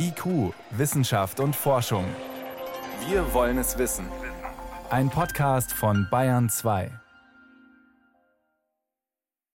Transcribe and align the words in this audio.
IQ, 0.00 0.54
Wissenschaft 0.70 1.40
und 1.40 1.56
Forschung. 1.56 2.04
Wir 3.08 3.34
wollen 3.34 3.58
es 3.58 3.78
wissen. 3.78 4.06
Ein 4.90 5.10
Podcast 5.10 5.72
von 5.72 6.06
Bayern 6.08 6.48
2. 6.48 6.92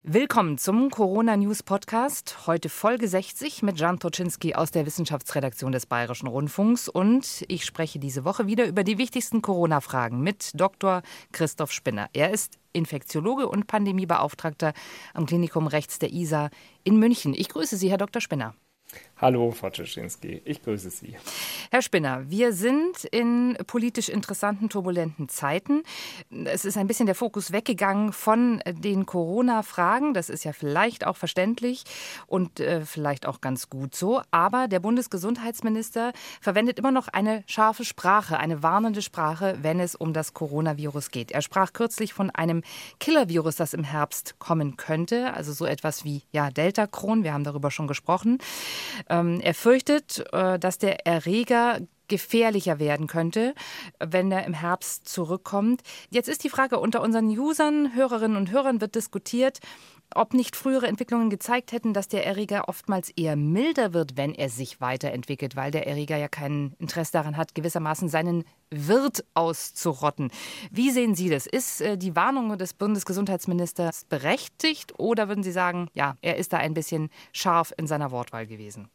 Willkommen 0.03 0.59
zum 0.59 0.91
Corona 0.91 1.37
News 1.37 1.63
Podcast. 1.63 2.49
Heute 2.49 2.69
Folge 2.71 3.07
60 3.07 3.63
mit 3.63 3.79
Jan 3.79 4.01
Toczynski 4.01 4.57
aus 4.57 4.73
der 4.73 4.85
Wissenschaftsredaktion 4.85 5.71
des 5.71 5.87
Bayerischen 5.87 6.27
Rundfunks. 6.27 6.89
Und 6.89 7.45
ich 7.47 7.65
spreche 7.65 8.01
diese 8.01 8.25
Woche 8.25 8.49
wieder 8.49 8.67
über 8.67 8.83
die 8.83 8.99
wichtigsten 8.99 9.43
Corona-Fragen 9.43 10.23
mit 10.23 10.61
Dr. 10.61 11.03
Christoph 11.31 11.71
Spinner. 11.71 12.09
Er 12.15 12.33
ist 12.33 12.59
Infektiologe 12.73 13.49
und 13.49 13.69
Pandemiebeauftragter 13.69 14.73
am 15.15 15.27
Klinikum 15.27 15.69
Rechts 15.69 16.01
der 16.01 16.13
ISA 16.13 16.51
in 16.83 16.99
München. 16.99 17.33
Ich 17.33 17.49
grüße 17.49 17.77
Sie, 17.77 17.91
Herr 17.91 17.99
Dr. 17.99 18.21
Spinner. 18.21 18.57
Hallo, 19.23 19.53
Frau 19.53 19.71
Czeschinski, 19.71 20.43
ich 20.45 20.65
grüße 20.65 20.91
Sie. 20.91 21.15
Herr 21.71 21.81
Spinner, 21.81 22.29
wir 22.29 22.53
sind 22.53 23.05
in 23.05 23.57
politisch 23.69 24.09
interessanten, 24.09 24.69
turbulenten 24.69 25.29
Zeiten. 25.29 25.85
Es 26.45 26.65
ist 26.65 26.77
ein 26.77 26.89
bisschen 26.89 27.07
der 27.07 27.15
Fokus 27.15 27.53
weggegangen 27.53 28.13
von 28.13 28.61
den 28.67 29.07
Corona-Fragen. 29.07 30.13
Das 30.13 30.29
ist 30.29 30.43
ja 30.43 30.53
vielleicht 30.53 31.07
auch 31.07 31.17
verständlich 31.17 31.85
und 32.27 32.59
äh, 32.59 32.85
vielleicht 32.85 33.25
auch 33.27 33.41
ganz 33.41 33.71
gut 33.71 33.95
so. 33.95 34.23
Aber 34.33 34.67
der 34.67 34.81
Bundesgesundheitsminister 34.81 36.13
verwendet 36.41 36.81
immer 36.81 36.91
noch 36.91 37.07
eine 37.07 37.45
scharfe 37.47 37.85
Sprache, 37.85 38.41
eine 38.41 38.65
warnende 38.65 39.03
Sprache, 39.03 39.57
wenn 39.63 39.79
es 39.79 39.95
um 39.95 40.13
das 40.13 40.35
Coronavirus 40.35 41.13
geht. 41.13 41.31
Er 41.31 41.43
sprach 41.43 41.73
kürzlich 41.73 42.13
von 42.13 42.31
einem 42.31 42.65
Killer-Virus, 42.99 43.55
das 43.55 43.73
im 43.73 43.85
Herbst 43.85 44.41
kommen 44.41 44.77
könnte. 44.77 45.33
Also 45.35 45.53
so 45.53 45.65
etwas 45.65 46.05
wie 46.05 46.25
ja, 46.33 46.51
Delta-Kron. 46.51 47.23
Wir 47.23 47.33
haben 47.33 47.45
darüber 47.45 47.71
schon 47.71 47.87
gesprochen. 47.87 48.39
Ähm, 49.13 49.41
er 49.41 49.55
fürchtet, 49.55 50.25
äh, 50.33 50.59
dass 50.59 50.79
der 50.79 51.07
Erreger 51.07 51.81
gefährlicher 52.09 52.79
werden 52.79 53.07
könnte, 53.07 53.55
wenn 53.99 54.31
er 54.33 54.45
im 54.45 54.55
Herbst 54.55 55.09
zurückkommt. 55.09 55.83
Jetzt 56.11 56.29
ist 56.29 56.45
die 56.45 56.51
Frage 56.51 56.79
unter 56.79 57.01
unseren 57.01 57.27
Usern, 57.27 57.95
Hörerinnen 57.95 58.37
und 58.37 58.51
Hörern 58.51 58.81
wird 58.81 58.95
diskutiert, 58.95 59.61
ob 60.15 60.35
nicht 60.35 60.57
frühere 60.57 60.89
Entwicklungen 60.89 61.31
gezeigt 61.31 61.73
hätten, 61.73 61.95
dass 61.95 62.09
der 62.09 62.27
Erreger 62.27 62.69
oftmals 62.69 63.09
eher 63.11 63.37
milder 63.37 63.95
wird, 63.95 64.17
wenn 64.17 64.35
er 64.35 64.51
sich 64.51 64.81
weiterentwickelt, 64.81 65.57
weil 65.57 65.71
der 65.71 65.87
Erreger 65.87 66.19
ja 66.19 66.29
kein 66.29 66.75
Interesse 66.79 67.13
daran 67.13 67.37
hat, 67.37 67.55
gewissermaßen 67.55 68.09
seinen 68.09 68.45
Wirt 68.71 69.25
auszurotten. 69.33 70.31
Wie 70.71 70.91
sehen 70.91 71.15
Sie 71.15 71.31
das? 71.31 71.47
Ist 71.47 71.81
äh, 71.81 71.97
die 71.97 72.15
Warnung 72.17 72.59
des 72.59 72.75
Bundesgesundheitsministers 72.75 74.05
berechtigt 74.05 74.99
oder 74.99 75.29
würden 75.29 75.43
Sie 75.43 75.53
sagen, 75.53 75.89
ja, 75.95 76.17
er 76.21 76.37
ist 76.37 76.53
da 76.53 76.59
ein 76.59 76.75
bisschen 76.75 77.09
scharf 77.33 77.73
in 77.77 77.87
seiner 77.87 78.11
Wortwahl 78.11 78.47
gewesen? 78.47 78.91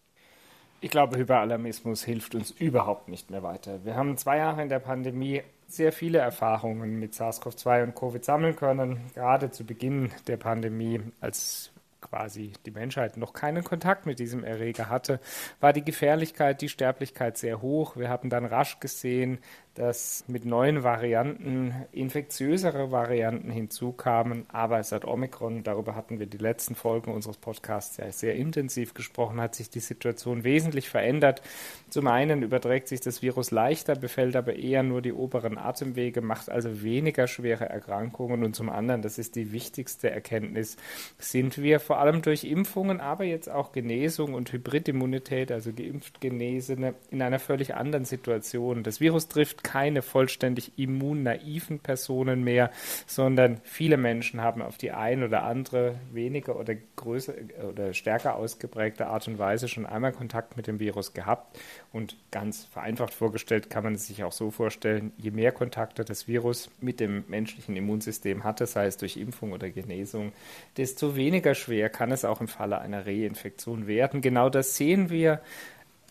Ich 0.79 0.91
glaube, 0.91 1.17
Hyperalarmismus 1.17 2.03
hilft 2.03 2.35
uns 2.35 2.51
überhaupt 2.51 3.07
nicht 3.07 3.31
mehr 3.31 3.41
weiter. 3.41 3.83
Wir 3.83 3.95
haben 3.95 4.15
zwei 4.15 4.37
Jahre 4.37 4.61
in 4.61 4.69
der 4.69 4.79
Pandemie 4.79 5.41
sehr 5.67 5.91
viele 5.91 6.19
Erfahrungen 6.19 6.99
mit 6.99 7.15
SARS-CoV-2 7.15 7.83
und 7.83 7.95
Covid 7.95 8.23
sammeln 8.23 8.55
können. 8.55 8.99
Gerade 9.15 9.49
zu 9.49 9.65
Beginn 9.65 10.11
der 10.27 10.37
Pandemie, 10.37 11.01
als 11.19 11.71
quasi 11.99 12.53
die 12.67 12.71
Menschheit 12.71 13.17
noch 13.17 13.33
keinen 13.33 13.63
Kontakt 13.63 14.05
mit 14.05 14.19
diesem 14.19 14.43
Erreger 14.43 14.87
hatte, 14.87 15.19
war 15.59 15.73
die 15.73 15.83
Gefährlichkeit, 15.83 16.61
die 16.61 16.69
Sterblichkeit 16.69 17.39
sehr 17.39 17.61
hoch. 17.61 17.97
Wir 17.97 18.09
haben 18.09 18.29
dann 18.29 18.45
rasch 18.45 18.79
gesehen, 18.79 19.39
dass 19.77 20.23
mit 20.27 20.43
neuen 20.43 20.83
Varianten 20.83 21.71
infektiösere 21.91 22.91
Varianten 22.91 23.51
hinzukamen, 23.51 24.45
aber 24.51 24.81
seit 24.83 25.05
Omikron, 25.05 25.63
darüber 25.63 25.95
hatten 25.95 26.19
wir 26.19 26.25
die 26.25 26.39
letzten 26.39 26.73
Folgen 26.73 27.11
unseres 27.11 27.37
Podcasts 27.37 27.97
ja 27.97 28.11
sehr 28.11 28.35
intensiv 28.35 28.95
gesprochen, 28.95 29.39
hat 29.39 29.53
sich 29.53 29.69
die 29.69 29.79
Situation 29.79 30.43
wesentlich 30.43 30.89
verändert. 30.89 31.43
Zum 31.89 32.07
einen 32.07 32.41
überträgt 32.41 32.87
sich 32.87 33.01
das 33.01 33.21
Virus 33.21 33.51
leichter, 33.51 33.95
befällt 33.95 34.35
aber 34.35 34.55
eher 34.55 34.81
nur 34.81 35.03
die 35.03 35.13
oberen 35.13 35.59
Atemwege, 35.59 36.21
macht 36.21 36.49
also 36.49 36.81
weniger 36.81 37.27
schwere 37.27 37.69
Erkrankungen 37.69 38.43
und 38.43 38.55
zum 38.55 38.69
anderen, 38.69 39.03
das 39.03 39.19
ist 39.19 39.35
die 39.35 39.51
wichtigste 39.51 40.09
Erkenntnis, 40.09 40.77
sind 41.19 41.61
wir 41.61 41.79
vor 41.79 41.99
allem 41.99 42.23
durch 42.23 42.45
Impfungen, 42.45 42.99
aber 42.99 43.25
jetzt 43.25 43.49
auch 43.49 43.73
Genesung 43.73 44.33
und 44.33 44.51
Hybridimmunität, 44.51 45.51
also 45.51 45.71
geimpft 45.71 46.19
Genesene, 46.19 46.95
in 47.11 47.21
einer 47.21 47.39
völlig 47.39 47.75
anderen 47.75 48.05
Situation. 48.05 48.81
Das 48.81 48.99
Virus 48.99 49.27
trifft 49.27 49.66
keine 49.67 50.01
vollständig 50.01 50.79
immunnaiven 50.79 51.79
Personen 51.79 52.41
mehr, 52.41 52.71
sondern 53.05 53.59
viele 53.63 53.97
Menschen 53.97 54.39
haben 54.39 54.61
auf 54.61 54.77
die 54.77 54.91
eine 54.91 55.25
oder 55.25 55.43
andere 55.43 55.95
weniger 56.13 56.57
oder 56.57 56.73
größer 56.95 57.33
oder 57.69 57.93
stärker 57.93 58.37
ausgeprägte 58.37 59.07
Art 59.07 59.27
und 59.27 59.39
Weise 59.39 59.67
schon 59.67 59.85
einmal 59.85 60.13
Kontakt 60.13 60.55
mit 60.55 60.67
dem 60.67 60.79
Virus 60.79 61.11
gehabt. 61.11 61.59
Und 61.91 62.15
ganz 62.31 62.63
vereinfacht 62.63 63.13
vorgestellt 63.13 63.69
kann 63.69 63.83
man 63.83 63.95
es 63.95 64.07
sich 64.07 64.23
auch 64.23 64.31
so 64.31 64.51
vorstellen, 64.51 65.11
je 65.17 65.31
mehr 65.31 65.51
Kontakte 65.51 66.05
das 66.05 66.29
Virus 66.29 66.69
mit 66.79 67.01
dem 67.01 67.25
menschlichen 67.27 67.75
Immunsystem 67.75 68.45
hatte, 68.45 68.67
sei 68.67 68.85
es 68.85 68.95
durch 68.95 69.17
Impfung 69.17 69.51
oder 69.51 69.69
Genesung, 69.69 70.31
desto 70.77 71.17
weniger 71.17 71.55
schwer 71.55 71.89
kann 71.89 72.11
es 72.11 72.23
auch 72.23 72.39
im 72.39 72.47
Falle 72.47 72.79
einer 72.79 73.05
Reinfektion 73.05 73.85
werden. 73.85 74.21
Genau 74.21 74.49
das 74.49 74.77
sehen 74.77 75.09
wir 75.09 75.41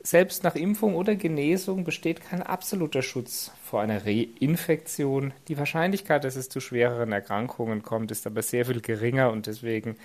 selbst 0.06 0.44
nach 0.44 0.54
Impfung 0.54 0.94
oder 0.94 1.16
Genesung 1.16 1.82
besteht 1.82 2.20
kein 2.20 2.40
absoluter 2.40 3.02
Schutz 3.02 3.50
vor 3.64 3.80
einer 3.80 4.06
Reinfektion. 4.06 5.34
Die 5.48 5.58
Wahrscheinlichkeit, 5.58 6.22
dass 6.22 6.36
es 6.36 6.48
zu 6.48 6.60
schwereren 6.60 7.10
Erkrankungen 7.10 7.82
kommt, 7.82 8.12
ist 8.12 8.24
aber 8.26 8.42
sehr 8.42 8.66
viel 8.66 8.80
geringer 8.80 9.32
und 9.32 9.46
deswegen 9.46 9.96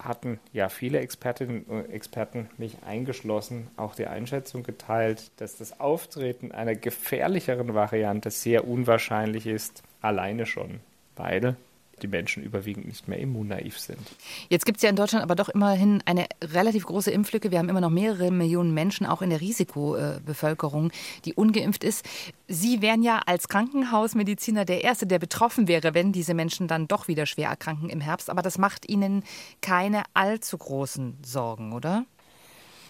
hatten 0.00 0.40
ja 0.52 0.68
viele 0.68 0.98
Expertinnen 0.98 1.62
und 1.62 1.90
Experten, 1.90 2.48
mich 2.58 2.78
eingeschlossen, 2.84 3.68
auch 3.76 3.94
die 3.94 4.06
Einschätzung 4.06 4.64
geteilt, 4.64 5.30
dass 5.36 5.56
das 5.56 5.78
Auftreten 5.78 6.50
einer 6.50 6.74
gefährlicheren 6.74 7.74
Variante 7.74 8.32
sehr 8.32 8.66
unwahrscheinlich 8.66 9.46
ist, 9.46 9.84
alleine 10.00 10.46
schon, 10.46 10.80
weil 11.14 11.56
die 12.02 12.08
Menschen 12.08 12.42
überwiegend 12.42 12.86
nicht 12.86 13.08
mehr 13.08 13.18
immunnaiv 13.18 13.78
sind. 13.78 14.00
Jetzt 14.48 14.66
gibt 14.66 14.78
es 14.78 14.82
ja 14.82 14.90
in 14.90 14.96
Deutschland 14.96 15.22
aber 15.22 15.34
doch 15.34 15.48
immerhin 15.48 16.02
eine 16.06 16.26
relativ 16.42 16.86
große 16.86 17.10
Impflücke. 17.10 17.50
Wir 17.50 17.58
haben 17.58 17.68
immer 17.68 17.80
noch 17.80 17.90
mehrere 17.90 18.30
Millionen 18.30 18.74
Menschen, 18.74 19.06
auch 19.06 19.22
in 19.22 19.30
der 19.30 19.40
Risikobevölkerung, 19.40 20.90
die 21.24 21.34
ungeimpft 21.34 21.84
ist. 21.84 22.04
Sie 22.48 22.82
wären 22.82 23.02
ja 23.02 23.20
als 23.26 23.48
Krankenhausmediziner 23.48 24.64
der 24.64 24.82
Erste, 24.82 25.06
der 25.06 25.18
betroffen 25.18 25.68
wäre, 25.68 25.94
wenn 25.94 26.12
diese 26.12 26.34
Menschen 26.34 26.68
dann 26.68 26.88
doch 26.88 27.08
wieder 27.08 27.26
schwer 27.26 27.48
erkranken 27.48 27.88
im 27.88 28.00
Herbst. 28.00 28.30
Aber 28.30 28.42
das 28.42 28.58
macht 28.58 28.88
Ihnen 28.88 29.22
keine 29.60 30.02
allzu 30.14 30.58
großen 30.58 31.16
Sorgen, 31.24 31.72
oder? 31.72 32.04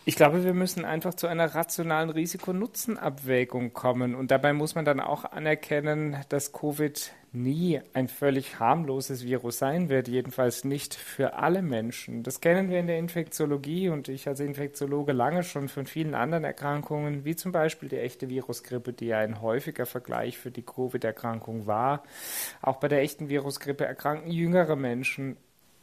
Ich 0.06 0.16
glaube, 0.16 0.44
wir 0.44 0.54
müssen 0.54 0.86
einfach 0.86 1.12
zu 1.12 1.26
einer 1.26 1.54
rationalen 1.54 2.08
Risiko-Nutzen-Abwägung 2.08 3.74
kommen. 3.74 4.14
Und 4.14 4.30
dabei 4.30 4.54
muss 4.54 4.74
man 4.74 4.86
dann 4.86 4.98
auch 4.98 5.26
anerkennen, 5.26 6.16
dass 6.30 6.52
Covid 6.52 7.12
nie 7.32 7.82
ein 7.92 8.08
völlig 8.08 8.58
harmloses 8.58 9.24
Virus 9.24 9.58
sein 9.58 9.90
wird, 9.90 10.08
jedenfalls 10.08 10.64
nicht 10.64 10.94
für 10.94 11.34
alle 11.34 11.60
Menschen. 11.60 12.22
Das 12.22 12.40
kennen 12.40 12.70
wir 12.70 12.80
in 12.80 12.86
der 12.86 12.98
Infektiologie 12.98 13.90
und 13.90 14.08
ich 14.08 14.26
als 14.26 14.40
Infektiologe 14.40 15.12
lange 15.12 15.42
schon 15.42 15.68
von 15.68 15.84
vielen 15.84 16.14
anderen 16.14 16.44
Erkrankungen, 16.44 17.26
wie 17.26 17.36
zum 17.36 17.52
Beispiel 17.52 17.90
die 17.90 17.98
echte 17.98 18.30
Virusgrippe, 18.30 18.94
die 18.94 19.08
ja 19.08 19.18
ein 19.18 19.42
häufiger 19.42 19.84
Vergleich 19.84 20.38
für 20.38 20.50
die 20.50 20.62
Covid-Erkrankung 20.62 21.66
war. 21.66 22.04
Auch 22.62 22.76
bei 22.78 22.88
der 22.88 23.02
echten 23.02 23.28
Virusgrippe 23.28 23.84
erkranken 23.84 24.32
jüngere 24.32 24.76
Menschen 24.76 25.36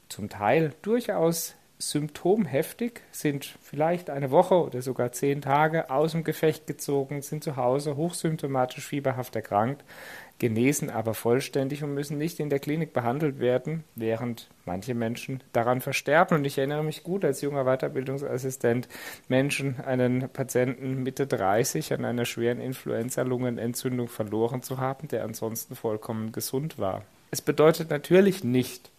zum 0.09 0.27
Teil 0.27 0.73
durchaus 0.81 1.55
symptomheftig, 1.79 3.01
sind 3.11 3.57
vielleicht 3.61 4.09
eine 4.09 4.31
Woche 4.31 4.55
oder 4.55 4.81
sogar 4.81 5.11
zehn 5.11 5.41
Tage 5.41 5.89
aus 5.89 6.13
dem 6.13 6.23
Gefecht 6.23 6.65
gezogen, 6.65 7.21
sind 7.21 7.43
zu 7.43 7.55
Hause 7.55 7.95
hochsymptomatisch 7.95 8.85
fieberhaft 8.85 9.35
erkrankt, 9.35 9.83
genesen 10.39 10.89
aber 10.89 11.13
vollständig 11.13 11.83
und 11.83 11.93
müssen 11.93 12.17
nicht 12.17 12.39
in 12.39 12.49
der 12.49 12.59
Klinik 12.59 12.93
behandelt 12.93 13.39
werden, 13.39 13.83
während 13.95 14.49
manche 14.65 14.95
Menschen 14.95 15.43
daran 15.53 15.81
versterben. 15.81 16.37
Und 16.37 16.45
ich 16.45 16.57
erinnere 16.57 16.83
mich 16.83 17.03
gut 17.03 17.23
als 17.23 17.41
junger 17.41 17.65
Weiterbildungsassistent 17.65 18.87
Menschen, 19.27 19.79
einen 19.79 20.29
Patienten 20.29 21.03
Mitte 21.03 21.27
30 21.27 21.93
an 21.93 22.05
einer 22.05 22.25
schweren 22.25 22.59
Influenza-Lungenentzündung 22.59 24.07
verloren 24.07 24.63
zu 24.63 24.79
haben, 24.79 25.07
der 25.07 25.23
ansonsten 25.23 25.75
vollkommen 25.75 26.31
gesund 26.31 26.79
war. 26.79 27.03
Es 27.29 27.41
bedeutet 27.41 27.89
natürlich 27.89 28.43
nicht, 28.43 28.89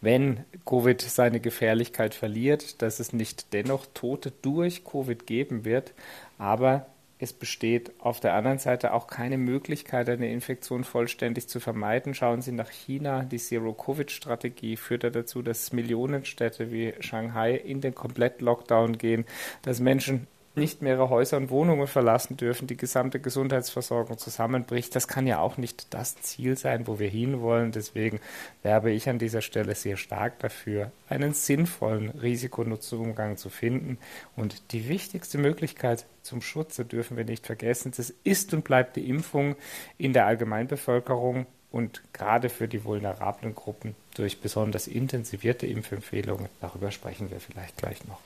wenn 0.00 0.44
Covid 0.64 1.00
seine 1.00 1.40
Gefährlichkeit 1.40 2.14
verliert, 2.14 2.82
dass 2.82 3.00
es 3.00 3.12
nicht 3.12 3.52
dennoch 3.52 3.86
Tote 3.94 4.32
durch 4.42 4.84
Covid 4.84 5.26
geben 5.26 5.64
wird, 5.64 5.92
aber 6.38 6.86
es 7.20 7.32
besteht 7.32 7.92
auf 7.98 8.20
der 8.20 8.34
anderen 8.34 8.58
Seite 8.58 8.92
auch 8.94 9.08
keine 9.08 9.38
Möglichkeit, 9.38 10.08
eine 10.08 10.30
Infektion 10.30 10.84
vollständig 10.84 11.48
zu 11.48 11.58
vermeiden. 11.58 12.14
Schauen 12.14 12.42
Sie 12.42 12.52
nach 12.52 12.70
China. 12.70 13.24
Die 13.24 13.38
Zero-Covid-Strategie 13.38 14.76
führt 14.76 15.02
dazu, 15.02 15.42
dass 15.42 15.72
Millionenstädte 15.72 16.70
wie 16.70 16.94
Shanghai 17.00 17.54
in 17.54 17.80
den 17.80 17.94
Komplett-Lockdown 17.94 18.98
gehen, 18.98 19.24
dass 19.62 19.80
Menschen 19.80 20.28
nicht 20.58 20.82
mehr 20.82 20.94
ihre 20.94 21.08
Häuser 21.08 21.36
und 21.38 21.50
Wohnungen 21.50 21.86
verlassen 21.86 22.36
dürfen, 22.36 22.66
die 22.66 22.76
gesamte 22.76 23.20
Gesundheitsversorgung 23.20 24.18
zusammenbricht. 24.18 24.94
Das 24.94 25.08
kann 25.08 25.26
ja 25.26 25.38
auch 25.38 25.56
nicht 25.56 25.94
das 25.94 26.16
Ziel 26.16 26.58
sein, 26.58 26.86
wo 26.86 26.98
wir 26.98 27.08
hinwollen. 27.08 27.72
Deswegen 27.72 28.20
werbe 28.62 28.90
ich 28.90 29.08
an 29.08 29.18
dieser 29.18 29.40
Stelle 29.40 29.74
sehr 29.74 29.96
stark 29.96 30.38
dafür, 30.40 30.92
einen 31.08 31.32
sinnvollen 31.32 32.10
Risikonutzumgang 32.10 33.36
zu 33.36 33.48
finden. 33.48 33.98
Und 34.36 34.72
die 34.72 34.88
wichtigste 34.88 35.38
Möglichkeit 35.38 36.06
zum 36.22 36.42
Schutze 36.42 36.84
dürfen 36.84 37.16
wir 37.16 37.24
nicht 37.24 37.46
vergessen. 37.46 37.92
Das 37.96 38.12
ist 38.24 38.52
und 38.52 38.64
bleibt 38.64 38.96
die 38.96 39.08
Impfung 39.08 39.56
in 39.96 40.12
der 40.12 40.26
Allgemeinbevölkerung 40.26 41.46
und 41.70 42.02
gerade 42.12 42.48
für 42.48 42.68
die 42.68 42.84
vulnerablen 42.84 43.54
Gruppen 43.54 43.94
durch 44.18 44.40
besonders 44.40 44.86
intensivierte 44.86 45.66
Impfempfehlungen. 45.66 46.48
Darüber 46.60 46.90
sprechen 46.90 47.30
wir 47.30 47.40
vielleicht 47.40 47.76
gleich 47.76 48.04
noch. 48.06 48.18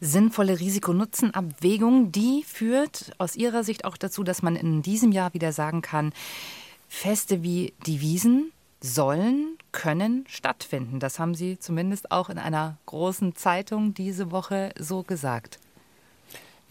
Sinnvolle 0.00 0.58
Risiko-Nutzen-Abwägung, 0.58 2.12
die 2.12 2.44
führt 2.46 3.12
aus 3.18 3.36
Ihrer 3.36 3.64
Sicht 3.64 3.84
auch 3.84 3.96
dazu, 3.96 4.22
dass 4.22 4.42
man 4.42 4.56
in 4.56 4.82
diesem 4.82 5.12
Jahr 5.12 5.34
wieder 5.34 5.52
sagen 5.52 5.82
kann, 5.82 6.12
Feste 6.88 7.42
wie 7.42 7.72
die 7.86 8.00
Wiesen 8.00 8.52
sollen, 8.80 9.56
können 9.70 10.24
stattfinden. 10.28 11.00
Das 11.00 11.18
haben 11.18 11.34
Sie 11.34 11.58
zumindest 11.58 12.10
auch 12.10 12.28
in 12.28 12.38
einer 12.38 12.76
großen 12.86 13.34
Zeitung 13.34 13.94
diese 13.94 14.30
Woche 14.30 14.72
so 14.78 15.02
gesagt. 15.02 15.58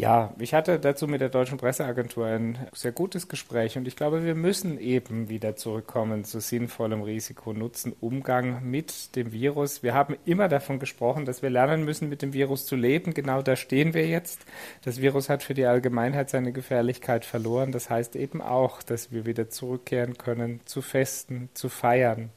Ja, 0.02 0.34
ich 0.40 0.56
hatte 0.56 0.80
dazu 0.80 1.08
mit 1.08 1.22
der 1.22 1.30
Deutschen 1.30 1.60
Presseagentur 1.60 2.26
ein 2.26 2.58
sehr 2.74 2.92
gutes 2.92 3.28
Gespräch 3.28 3.78
und 3.78 3.88
ich 3.88 3.96
glaube, 3.96 4.26
wir 4.26 4.34
müssen 4.34 4.80
eben 4.80 5.30
wieder 5.30 5.56
zurückkommen 5.56 6.24
zu 6.24 6.40
sinnvollem 6.40 7.04
Risiko-Nutzen-Umgang 7.04 8.64
mit 8.64 9.16
dem 9.16 9.32
Virus. 9.32 9.84
Wir 9.84 9.94
haben 9.94 10.18
immer 10.26 10.48
davon 10.48 10.80
gesprochen, 10.80 11.26
dass 11.26 11.44
wir 11.44 11.52
lernen 11.52 11.86
müssen, 11.86 12.10
mit 12.10 12.24
dem 12.24 12.34
Virus 12.34 12.66
zu 12.66 12.76
leben. 12.76 13.14
Genau 13.14 13.44
da 13.44 13.56
stehen 13.56 13.94
wir 13.94 14.08
jetzt. 14.08 14.44
Das 14.84 15.02
Virus 15.02 15.30
hat 15.30 15.44
für 15.44 15.54
die 15.54 15.68
Allgemeinheit 15.68 16.32
seine 16.32 16.52
Gefährlichkeit 16.52 17.24
verloren. 17.24 17.72
Das 17.72 17.92
heißt 17.92 18.16
eben 18.16 18.42
auch, 18.42 18.82
dass 18.82 19.12
wir 19.12 19.28
wieder 19.28 19.52
zurückkehren 19.52 20.18
können 20.18 20.62
zu 20.66 20.82
Festen, 20.82 21.50
zu 21.54 21.70
Feiern 21.70 22.32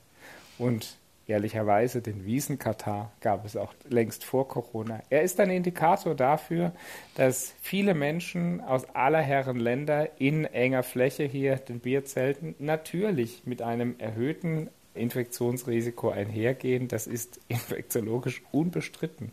und 0.58 0.98
Ehrlicherweise, 1.26 2.02
den 2.02 2.26
Wiesenkatar 2.26 3.10
gab 3.20 3.46
es 3.46 3.56
auch 3.56 3.72
längst 3.88 4.24
vor 4.24 4.46
Corona. 4.46 5.00
Er 5.08 5.22
ist 5.22 5.40
ein 5.40 5.48
Indikator 5.48 6.14
dafür, 6.14 6.72
dass 7.14 7.54
viele 7.62 7.94
Menschen 7.94 8.60
aus 8.60 8.84
aller 8.94 9.22
Herren 9.22 9.58
Länder 9.58 10.20
in 10.20 10.44
enger 10.44 10.82
Fläche 10.82 11.24
hier 11.24 11.56
den 11.56 11.80
Bierzelten 11.80 12.54
natürlich 12.58 13.42
mit 13.46 13.62
einem 13.62 13.94
erhöhten 13.98 14.68
Infektionsrisiko 14.92 16.10
einhergehen. 16.10 16.88
Das 16.88 17.06
ist 17.06 17.40
infektiologisch 17.48 18.42
unbestritten. 18.52 19.32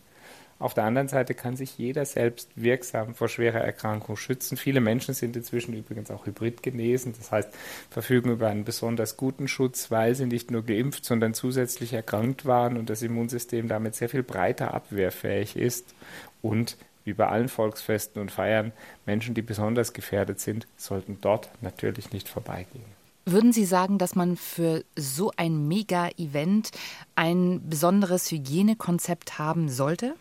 Auf 0.61 0.75
der 0.75 0.83
anderen 0.83 1.07
Seite 1.07 1.33
kann 1.33 1.55
sich 1.55 1.79
jeder 1.79 2.05
selbst 2.05 2.49
wirksam 2.55 3.15
vor 3.15 3.27
schwerer 3.29 3.61
Erkrankung 3.61 4.15
schützen. 4.15 4.57
Viele 4.57 4.79
Menschen 4.79 5.15
sind 5.15 5.35
inzwischen 5.35 5.73
übrigens 5.73 6.11
auch 6.11 6.27
hybrid 6.27 6.61
genesen, 6.61 7.15
das 7.17 7.31
heißt 7.31 7.49
verfügen 7.89 8.29
über 8.29 8.47
einen 8.47 8.63
besonders 8.63 9.17
guten 9.17 9.47
Schutz, 9.47 9.89
weil 9.89 10.13
sie 10.13 10.27
nicht 10.27 10.51
nur 10.51 10.63
geimpft, 10.63 11.03
sondern 11.03 11.33
zusätzlich 11.33 11.93
erkrankt 11.93 12.45
waren 12.45 12.77
und 12.77 12.91
das 12.91 13.01
Immunsystem 13.01 13.67
damit 13.67 13.95
sehr 13.95 14.07
viel 14.07 14.21
breiter 14.21 14.75
abwehrfähig 14.75 15.55
ist. 15.55 15.95
Und 16.43 16.77
wie 17.05 17.13
bei 17.13 17.27
allen 17.27 17.49
Volksfesten 17.49 18.21
und 18.21 18.31
Feiern, 18.31 18.71
Menschen, 19.07 19.33
die 19.33 19.41
besonders 19.41 19.93
gefährdet 19.93 20.39
sind, 20.39 20.67
sollten 20.77 21.17
dort 21.21 21.49
natürlich 21.61 22.11
nicht 22.11 22.29
vorbeigehen. 22.29 22.85
Würden 23.25 23.51
Sie 23.51 23.65
sagen, 23.65 23.97
dass 23.97 24.13
man 24.13 24.37
für 24.37 24.83
so 24.95 25.31
ein 25.37 25.67
Mega-Event 25.67 26.69
ein 27.15 27.67
besonderes 27.67 28.29
Hygienekonzept 28.29 29.39
haben 29.39 29.67
sollte? 29.67 30.13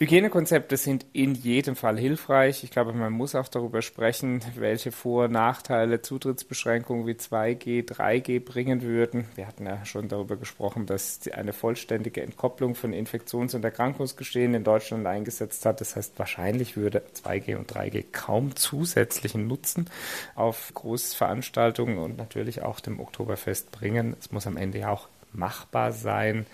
Hygienekonzepte 0.00 0.76
sind 0.76 1.06
in 1.12 1.34
jedem 1.34 1.74
Fall 1.74 1.98
hilfreich. 1.98 2.62
Ich 2.62 2.70
glaube, 2.70 2.92
man 2.92 3.12
muss 3.12 3.34
auch 3.34 3.48
darüber 3.48 3.82
sprechen, 3.82 4.40
welche 4.54 4.92
Vor- 4.92 5.24
und 5.24 5.32
Nachteile 5.32 6.02
Zutrittsbeschränkungen 6.02 7.04
wie 7.08 7.14
2G, 7.14 7.84
3G 7.84 8.38
bringen 8.38 8.82
würden. 8.82 9.24
Wir 9.34 9.48
hatten 9.48 9.66
ja 9.66 9.84
schon 9.84 10.06
darüber 10.06 10.36
gesprochen, 10.36 10.86
dass 10.86 11.28
eine 11.32 11.52
vollständige 11.52 12.22
Entkopplung 12.22 12.76
von 12.76 12.92
Infektions- 12.92 13.56
und 13.56 13.64
Erkrankungsgeschehen 13.64 14.54
in 14.54 14.62
Deutschland 14.62 15.04
eingesetzt 15.04 15.66
hat. 15.66 15.80
Das 15.80 15.96
heißt, 15.96 16.16
wahrscheinlich 16.16 16.76
würde 16.76 17.02
2G 17.14 17.56
und 17.56 17.68
3G 17.68 18.04
kaum 18.12 18.54
zusätzlichen 18.54 19.48
Nutzen 19.48 19.90
auf 20.36 20.70
Großveranstaltungen 20.74 21.98
und 21.98 22.16
natürlich 22.16 22.62
auch 22.62 22.78
dem 22.78 23.00
Oktoberfest 23.00 23.72
bringen. 23.72 24.14
Es 24.20 24.30
muss 24.30 24.46
am 24.46 24.56
Ende 24.58 24.78
ja 24.78 24.90
auch 24.90 25.08
machbar 25.32 25.90
sein. 25.90 26.46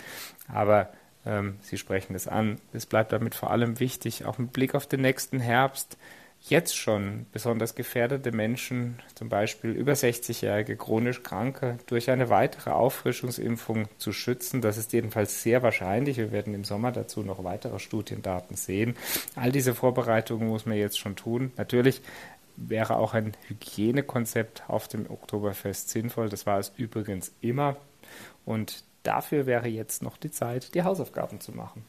Aber 0.47 0.89
ähm, 1.25 1.57
Sie 1.61 1.77
sprechen 1.77 2.15
es 2.15 2.27
an. 2.27 2.59
Es 2.73 2.85
bleibt 2.85 3.11
damit 3.11 3.35
vor 3.35 3.51
allem 3.51 3.79
wichtig, 3.79 4.25
auch 4.25 4.37
mit 4.37 4.53
Blick 4.53 4.75
auf 4.75 4.87
den 4.87 5.01
nächsten 5.01 5.39
Herbst, 5.39 5.97
jetzt 6.49 6.77
schon 6.77 7.25
besonders 7.31 7.75
gefährdete 7.75 8.31
Menschen, 8.31 9.01
zum 9.15 9.29
Beispiel 9.29 9.71
über 9.71 9.93
60-jährige 9.93 10.77
chronisch 10.77 11.23
Kranke, 11.23 11.79
durch 11.87 12.11
eine 12.11 12.29
weitere 12.29 12.69
Auffrischungsimpfung 12.69 13.87
zu 13.97 14.13
schützen. 14.13 14.61
Das 14.61 14.77
ist 14.77 14.93
jedenfalls 14.93 15.41
sehr 15.41 15.63
wahrscheinlich. 15.63 16.17
Wir 16.17 16.31
werden 16.31 16.53
im 16.53 16.63
Sommer 16.63 16.91
dazu 16.91 17.23
noch 17.23 17.43
weitere 17.43 17.79
Studiendaten 17.79 18.55
sehen. 18.55 18.95
All 19.35 19.51
diese 19.51 19.73
Vorbereitungen 19.73 20.47
muss 20.47 20.65
man 20.65 20.77
jetzt 20.77 20.99
schon 20.99 21.15
tun. 21.15 21.51
Natürlich 21.57 22.01
wäre 22.57 22.97
auch 22.97 23.13
ein 23.13 23.35
Hygienekonzept 23.47 24.63
auf 24.67 24.87
dem 24.87 25.09
Oktoberfest 25.09 25.89
sinnvoll. 25.89 26.29
Das 26.29 26.45
war 26.45 26.59
es 26.59 26.71
übrigens 26.77 27.33
immer. 27.41 27.75
Und 28.45 28.83
dafür 29.07 29.45
wäre 29.45 29.67
jetzt 29.67 30.01
noch 30.01 30.17
die 30.17 30.31
Zeit, 30.31 30.73
die 30.75 30.83
Hausaufgaben 30.83 31.39
zu 31.39 31.51
machen. 31.51 31.83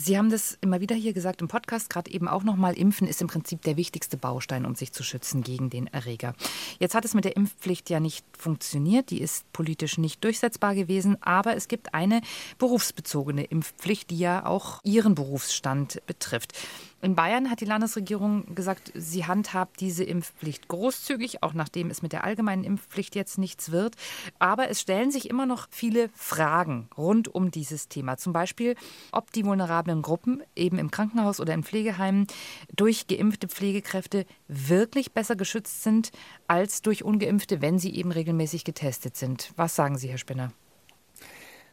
Sie 0.00 0.16
haben 0.16 0.30
das 0.30 0.56
immer 0.60 0.80
wieder 0.80 0.94
hier 0.94 1.12
gesagt 1.12 1.42
im 1.42 1.48
Podcast, 1.48 1.90
gerade 1.90 2.12
eben 2.12 2.28
auch 2.28 2.44
nochmal, 2.44 2.78
Impfen 2.78 3.08
ist 3.08 3.20
im 3.20 3.26
Prinzip 3.26 3.62
der 3.62 3.76
wichtigste 3.76 4.16
Baustein, 4.16 4.64
um 4.64 4.76
sich 4.76 4.92
zu 4.92 5.02
schützen 5.02 5.42
gegen 5.42 5.70
den 5.70 5.88
Erreger. 5.88 6.34
Jetzt 6.78 6.94
hat 6.94 7.04
es 7.04 7.14
mit 7.14 7.24
der 7.24 7.34
Impfpflicht 7.34 7.90
ja 7.90 7.98
nicht 7.98 8.24
funktioniert, 8.38 9.10
die 9.10 9.20
ist 9.20 9.52
politisch 9.52 9.98
nicht 9.98 10.22
durchsetzbar 10.22 10.76
gewesen, 10.76 11.20
aber 11.20 11.56
es 11.56 11.66
gibt 11.66 11.94
eine 11.94 12.20
berufsbezogene 12.58 13.42
Impfpflicht, 13.42 14.10
die 14.10 14.18
ja 14.18 14.46
auch 14.46 14.80
Ihren 14.84 15.16
Berufsstand 15.16 16.00
betrifft. 16.06 16.56
In 17.00 17.14
Bayern 17.14 17.48
hat 17.48 17.60
die 17.60 17.64
Landesregierung 17.64 18.56
gesagt, 18.56 18.90
sie 18.94 19.24
handhabt 19.24 19.80
diese 19.80 20.02
Impfpflicht 20.02 20.66
großzügig, 20.66 21.44
auch 21.44 21.54
nachdem 21.54 21.90
es 21.90 22.02
mit 22.02 22.12
der 22.12 22.24
allgemeinen 22.24 22.64
Impfpflicht 22.64 23.14
jetzt 23.14 23.38
nichts 23.38 23.70
wird. 23.70 23.94
Aber 24.40 24.68
es 24.68 24.80
stellen 24.80 25.12
sich 25.12 25.30
immer 25.30 25.46
noch 25.46 25.68
viele 25.70 26.08
Fragen 26.14 26.88
rund 26.98 27.28
um 27.28 27.52
dieses 27.52 27.88
Thema. 27.88 28.16
Zum 28.16 28.32
Beispiel, 28.32 28.74
ob 29.12 29.30
die 29.32 29.44
vulnerablen 29.44 30.02
Gruppen 30.02 30.42
eben 30.56 30.78
im 30.78 30.90
Krankenhaus 30.90 31.38
oder 31.38 31.54
in 31.54 31.62
Pflegeheimen 31.62 32.26
durch 32.74 33.06
geimpfte 33.06 33.46
Pflegekräfte 33.46 34.26
wirklich 34.48 35.12
besser 35.12 35.36
geschützt 35.36 35.84
sind 35.84 36.10
als 36.48 36.82
durch 36.82 37.04
ungeimpfte, 37.04 37.62
wenn 37.62 37.78
sie 37.78 37.94
eben 37.94 38.10
regelmäßig 38.10 38.64
getestet 38.64 39.16
sind. 39.16 39.52
Was 39.54 39.76
sagen 39.76 39.98
Sie, 39.98 40.08
Herr 40.08 40.18
Spinner? 40.18 40.52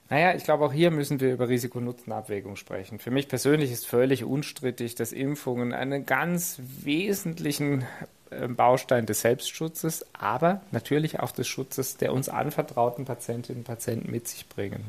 Naja, 0.09 0.35
ich 0.35 0.43
glaube, 0.43 0.65
auch 0.65 0.73
hier 0.73 0.91
müssen 0.91 1.19
wir 1.19 1.33
über 1.33 1.49
Risiko-Nutzen-Abwägung 1.49 2.57
sprechen. 2.57 2.99
Für 2.99 3.09
mich 3.09 3.27
persönlich 3.27 3.71
ist 3.71 3.87
völlig 3.87 4.23
unstrittig, 4.23 4.93
dass 4.93 5.11
Impfungen 5.11 5.73
einen 5.73 6.05
ganz 6.05 6.59
wesentlichen 6.83 7.85
ähm, 8.31 8.55
Baustein 8.55 9.07
des 9.07 9.21
Selbstschutzes, 9.21 10.05
aber 10.13 10.61
natürlich 10.71 11.19
auch 11.19 11.31
des 11.31 11.47
Schutzes 11.47 11.97
der 11.97 12.13
uns 12.13 12.29
anvertrauten 12.29 13.05
Patientinnen 13.05 13.61
und 13.61 13.67
Patienten 13.67 14.11
mit 14.11 14.27
sich 14.27 14.47
bringen. 14.47 14.83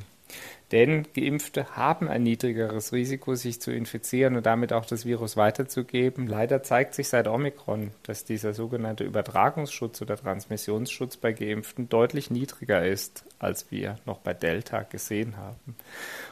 Denn 0.72 1.06
Geimpfte 1.14 1.76
haben 1.76 2.08
ein 2.08 2.24
niedrigeres 2.24 2.92
Risiko, 2.92 3.36
sich 3.36 3.60
zu 3.60 3.70
infizieren 3.70 4.36
und 4.36 4.46
damit 4.46 4.72
auch 4.72 4.84
das 4.84 5.06
Virus 5.06 5.36
weiterzugeben. 5.36 6.26
Leider 6.26 6.62
zeigt 6.64 6.94
sich 6.94 7.08
seit 7.08 7.28
Omikron, 7.28 7.92
dass 8.02 8.24
dieser 8.24 8.52
sogenannte 8.52 9.04
Übertragungsschutz 9.04 10.02
oder 10.02 10.16
Transmissionsschutz 10.16 11.18
bei 11.18 11.32
Geimpften 11.32 11.88
deutlich 11.88 12.30
niedriger 12.30 12.84
ist, 12.84 13.24
als 13.38 13.70
wir 13.70 13.96
noch 14.06 14.18
bei 14.18 14.34
Delta 14.34 14.82
gesehen 14.82 15.36
haben. 15.36 15.76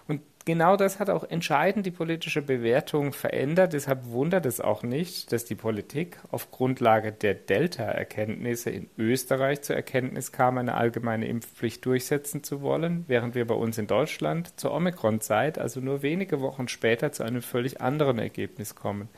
Und 0.09 0.21
genau 0.45 0.77
das 0.77 0.99
hat 0.99 1.11
auch 1.11 1.25
entscheidend 1.25 1.87
die 1.87 1.91
politische 1.91 2.43
Bewertung 2.43 3.13
verändert. 3.13 3.73
Deshalb 3.73 4.07
wundert 4.07 4.47
es 4.47 4.61
auch 4.61 4.83
nicht, 4.83 5.33
dass 5.33 5.45
die 5.45 5.55
Politik 5.55 6.19
auf 6.31 6.51
Grundlage 6.51 7.13
der 7.13 7.35
Delta-Erkenntnisse 7.35 8.71
in 8.71 8.89
Österreich 8.99 9.63
zur 9.63 9.77
Erkenntnis 9.77 10.33
kam, 10.33 10.59
eine 10.59 10.75
allgemeine 10.75 11.27
Impfpflicht 11.27 11.85
durchsetzen 11.85 12.43
zu 12.43 12.63
wollen, 12.63 13.05
während 13.09 13.35
wir 13.35 13.47
bei 13.47 13.55
uns 13.55 13.79
in 13.79 13.87
Deutschland 13.87 14.59
zur 14.59 14.73
Omikron-Zeit, 14.73 15.59
also 15.59 15.81
nur 15.81 16.03
wenige 16.03 16.41
Wochen 16.41 16.69
später, 16.69 17.13
zu 17.13 17.23
einem 17.23 17.43
völlig 17.43 17.81
anderen 17.81 18.19
Ergebnis 18.19 18.75
kommen. 18.75 19.09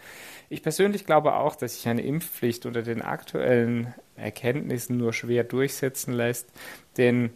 Ich 0.48 0.62
persönlich 0.62 1.06
glaube 1.06 1.34
auch, 1.34 1.56
dass 1.56 1.74
sich 1.74 1.88
eine 1.88 2.02
Impfpflicht 2.02 2.66
unter 2.66 2.82
den 2.82 3.02
aktuellen 3.02 3.94
Erkenntnissen 4.14 4.96
nur 4.96 5.12
schwer 5.12 5.44
durchsetzen 5.44 6.12
lässt, 6.12 6.48
denn 6.96 7.30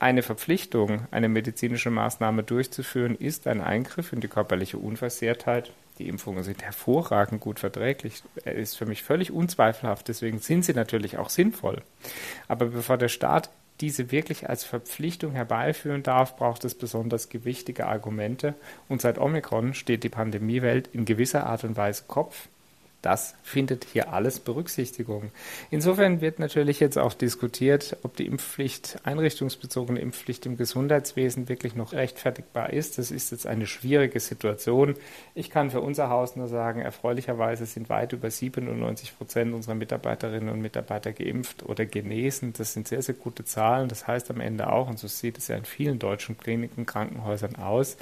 eine 0.00 0.22
Verpflichtung, 0.22 1.06
eine 1.10 1.28
medizinische 1.28 1.90
Maßnahme 1.90 2.42
durchzuführen, 2.42 3.14
ist 3.14 3.46
ein 3.46 3.60
Eingriff 3.60 4.12
in 4.12 4.20
die 4.20 4.28
körperliche 4.28 4.78
Unversehrtheit. 4.78 5.72
Die 5.98 6.08
Impfungen 6.08 6.42
sind 6.42 6.62
hervorragend 6.62 7.42
gut 7.42 7.60
verträglich. 7.60 8.22
Er 8.44 8.54
ist 8.54 8.78
für 8.78 8.86
mich 8.86 9.02
völlig 9.02 9.30
unzweifelhaft. 9.30 10.08
Deswegen 10.08 10.38
sind 10.38 10.64
sie 10.64 10.72
natürlich 10.72 11.18
auch 11.18 11.28
sinnvoll. 11.28 11.82
Aber 12.48 12.66
bevor 12.66 12.96
der 12.96 13.08
Staat 13.08 13.50
diese 13.82 14.10
wirklich 14.10 14.48
als 14.48 14.64
Verpflichtung 14.64 15.32
herbeiführen 15.32 16.02
darf, 16.02 16.36
braucht 16.36 16.64
es 16.64 16.74
besonders 16.74 17.28
gewichtige 17.28 17.86
Argumente. 17.86 18.54
Und 18.88 19.02
seit 19.02 19.18
Omikron 19.18 19.74
steht 19.74 20.02
die 20.02 20.08
Pandemiewelt 20.08 20.88
in 20.88 21.04
gewisser 21.04 21.46
Art 21.46 21.64
und 21.64 21.76
Weise 21.76 22.04
Kopf. 22.06 22.48
Das 23.02 23.34
findet 23.42 23.84
hier 23.84 24.12
alles 24.12 24.40
Berücksichtigung. 24.40 25.30
Insofern 25.70 26.20
wird 26.20 26.38
natürlich 26.38 26.80
jetzt 26.80 26.98
auch 26.98 27.14
diskutiert, 27.14 27.96
ob 28.02 28.16
die 28.16 28.26
Impfpflicht, 28.26 28.98
einrichtungsbezogene 29.04 30.00
Impfpflicht 30.00 30.44
im 30.44 30.58
Gesundheitswesen 30.58 31.48
wirklich 31.48 31.74
noch 31.74 31.92
rechtfertigbar 31.92 32.72
ist. 32.72 32.98
Das 32.98 33.10
ist 33.10 33.32
jetzt 33.32 33.46
eine 33.46 33.66
schwierige 33.66 34.20
Situation. 34.20 34.94
Ich 35.34 35.48
kann 35.48 35.70
für 35.70 35.80
unser 35.80 36.10
Haus 36.10 36.36
nur 36.36 36.48
sagen, 36.48 36.80
erfreulicherweise 36.80 37.64
sind 37.64 37.88
weit 37.88 38.12
über 38.12 38.30
97 38.30 39.16
Prozent 39.16 39.54
unserer 39.54 39.74
Mitarbeiterinnen 39.74 40.50
und 40.50 40.60
Mitarbeiter 40.60 41.12
geimpft 41.12 41.62
oder 41.62 41.86
genesen. 41.86 42.52
Das 42.52 42.74
sind 42.74 42.86
sehr, 42.86 43.00
sehr 43.00 43.14
gute 43.14 43.44
Zahlen. 43.44 43.88
Das 43.88 44.06
heißt 44.06 44.30
am 44.30 44.40
Ende 44.40 44.70
auch, 44.70 44.88
und 44.88 44.98
so 44.98 45.08
sieht 45.08 45.38
es 45.38 45.48
ja 45.48 45.56
in 45.56 45.64
vielen 45.64 45.98
deutschen 45.98 46.36
Kliniken, 46.36 46.84
Krankenhäusern 46.84 47.56
aus, 47.56 47.96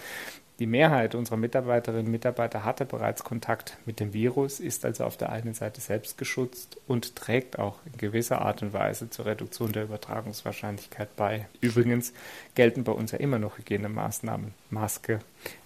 die 0.59 0.67
Mehrheit 0.67 1.15
unserer 1.15 1.37
Mitarbeiterinnen 1.37 2.07
und 2.07 2.11
Mitarbeiter 2.13 2.65
hatte 2.65 2.85
bereits 2.85 3.23
Kontakt 3.23 3.77
mit 3.87 4.01
dem 4.01 4.13
Virus, 4.13 4.59
ist 4.59 4.85
also 4.85 5.05
auf 5.05 5.17
der 5.17 5.31
einen 5.31 5.55
Seite 5.55 5.81
selbst 5.81 6.19
geschützt 6.19 6.79
und 6.89 7.15
trägt 7.15 7.59
auch 7.61 7.77
in 7.87 7.97
gewisser 7.97 8.43
Art 8.43 8.63
und 8.63 8.73
Weise 8.73 9.09
zur 9.09 9.27
Reduktion 9.27 9.73
der 9.73 9.85
Übertragungswahrscheinlichkeit 9.85 11.15
bei. 11.15 11.47
Übrigens 11.61 12.13
gelten 12.57 12.83
bei 12.83 12.93
uns 12.93 13.13
ja 13.13 13.19
immer 13.19 13.39
noch 13.39 13.59
Hygienemaßnahmen, 13.59 14.53
Maske, 14.71 15.21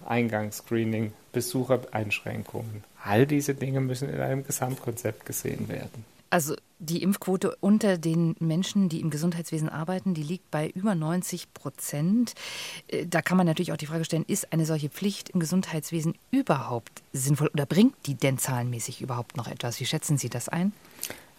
Eingangsscreening, 0.05 1.13
Besuchereinschränkungen. 1.31 2.83
All 3.03 3.25
diese 3.25 3.55
Dinge 3.55 3.81
müssen 3.81 4.09
in 4.09 4.21
einem 4.21 4.45
Gesamtkonzept 4.45 5.25
gesehen 5.25 5.69
werden. 5.69 6.05
Also 6.29 6.55
die 6.83 7.01
Impfquote 7.01 7.55
unter 7.59 7.97
den 7.97 8.35
Menschen, 8.39 8.89
die 8.89 8.99
im 8.99 9.09
Gesundheitswesen 9.09 9.69
arbeiten, 9.69 10.13
die 10.13 10.23
liegt 10.23 10.51
bei 10.51 10.69
über 10.69 10.95
90 10.95 11.53
Prozent. 11.53 12.33
Äh, 12.87 13.05
da 13.07 13.21
kann 13.21 13.37
man 13.37 13.45
natürlich 13.45 13.71
auch 13.71 13.77
die 13.77 13.85
Frage 13.85 14.05
stellen, 14.05 14.25
ist 14.27 14.51
eine 14.51 14.65
solche 14.65 14.89
Pflicht 14.89 15.29
im 15.29 15.39
Gesundheitswesen 15.39 16.15
überhaupt 16.31 17.03
sinnvoll 17.13 17.49
oder 17.53 17.65
bringt 17.65 17.95
die 18.05 18.15
denn 18.15 18.37
zahlenmäßig 18.37 19.01
überhaupt 19.01 19.37
noch 19.37 19.47
etwas? 19.47 19.79
Wie 19.79 19.85
schätzen 19.85 20.17
Sie 20.17 20.29
das 20.29 20.49
ein? 20.49 20.73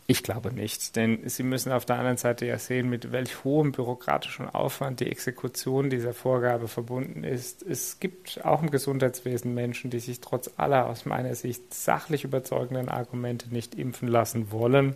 Ich 0.06 0.22
glaube 0.22 0.52
nicht, 0.52 0.96
denn 0.96 1.26
Sie 1.30 1.42
müssen 1.42 1.72
auf 1.72 1.86
der 1.86 1.96
anderen 1.96 2.18
Seite 2.18 2.44
ja 2.44 2.58
sehen, 2.58 2.90
mit 2.90 3.10
welch 3.10 3.42
hohem 3.42 3.72
bürokratischen 3.72 4.50
Aufwand 4.50 5.00
die 5.00 5.10
Exekution 5.10 5.88
dieser 5.88 6.12
Vorgabe 6.12 6.68
verbunden 6.68 7.24
ist. 7.24 7.62
Es 7.62 8.00
gibt 8.00 8.44
auch 8.44 8.60
im 8.60 8.70
Gesundheitswesen 8.70 9.54
Menschen, 9.54 9.88
die 9.88 10.00
sich 10.00 10.20
trotz 10.20 10.50
aller 10.58 10.90
aus 10.90 11.06
meiner 11.06 11.34
Sicht 11.34 11.72
sachlich 11.72 12.24
überzeugenden 12.24 12.90
Argumente 12.90 13.48
nicht 13.48 13.74
impfen 13.74 14.08
lassen 14.08 14.52
wollen. 14.52 14.94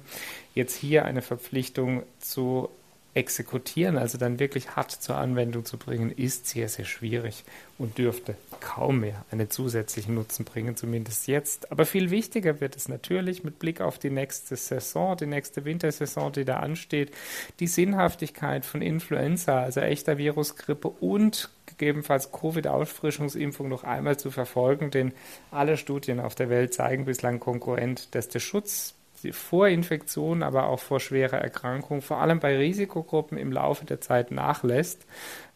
Jetzt 0.54 0.76
hier 0.76 1.06
eine 1.06 1.22
Verpflichtung 1.22 2.02
zu 2.18 2.68
exekutieren, 3.14 3.96
also 3.96 4.18
dann 4.18 4.38
wirklich 4.38 4.76
hart 4.76 4.90
zur 4.90 5.16
Anwendung 5.16 5.64
zu 5.64 5.76
bringen, 5.76 6.10
ist 6.10 6.46
sehr, 6.46 6.68
sehr 6.68 6.84
schwierig 6.84 7.44
und 7.78 7.98
dürfte 7.98 8.36
kaum 8.60 9.00
mehr 9.00 9.24
einen 9.30 9.50
zusätzlichen 9.50 10.14
Nutzen 10.14 10.44
bringen, 10.44 10.76
zumindest 10.76 11.26
jetzt. 11.26 11.72
Aber 11.72 11.84
viel 11.84 12.10
wichtiger 12.10 12.60
wird 12.60 12.76
es 12.76 12.88
natürlich 12.88 13.44
mit 13.44 13.58
Blick 13.58 13.80
auf 13.80 13.98
die 13.98 14.10
nächste 14.10 14.56
Saison, 14.56 15.16
die 15.16 15.26
nächste 15.26 15.64
Wintersaison, 15.64 16.32
die 16.32 16.44
da 16.44 16.58
ansteht, 16.58 17.12
die 17.60 17.66
Sinnhaftigkeit 17.66 18.64
von 18.64 18.82
Influenza, 18.82 19.62
also 19.62 19.80
echter 19.80 20.18
Virusgrippe 20.18 20.88
und 20.88 21.50
gegebenenfalls 21.66 22.32
Covid-Auffrischungsimpfung 22.32 23.68
noch 23.68 23.84
einmal 23.84 24.18
zu 24.18 24.30
verfolgen, 24.30 24.90
denn 24.90 25.12
alle 25.50 25.76
Studien 25.76 26.20
auf 26.20 26.34
der 26.34 26.50
Welt 26.50 26.74
zeigen 26.74 27.04
bislang 27.04 27.40
konkurrent, 27.40 28.14
dass 28.14 28.28
der 28.28 28.40
Schutz 28.40 28.94
vor 29.32 29.68
Infektion, 29.68 30.42
aber 30.42 30.66
auch 30.66 30.80
vor 30.80 31.00
schwerer 31.00 31.38
Erkrankung, 31.38 32.02
vor 32.02 32.18
allem 32.18 32.40
bei 32.40 32.56
Risikogruppen 32.56 33.38
im 33.38 33.52
Laufe 33.52 33.84
der 33.84 34.00
Zeit 34.00 34.30
nachlässt. 34.30 35.06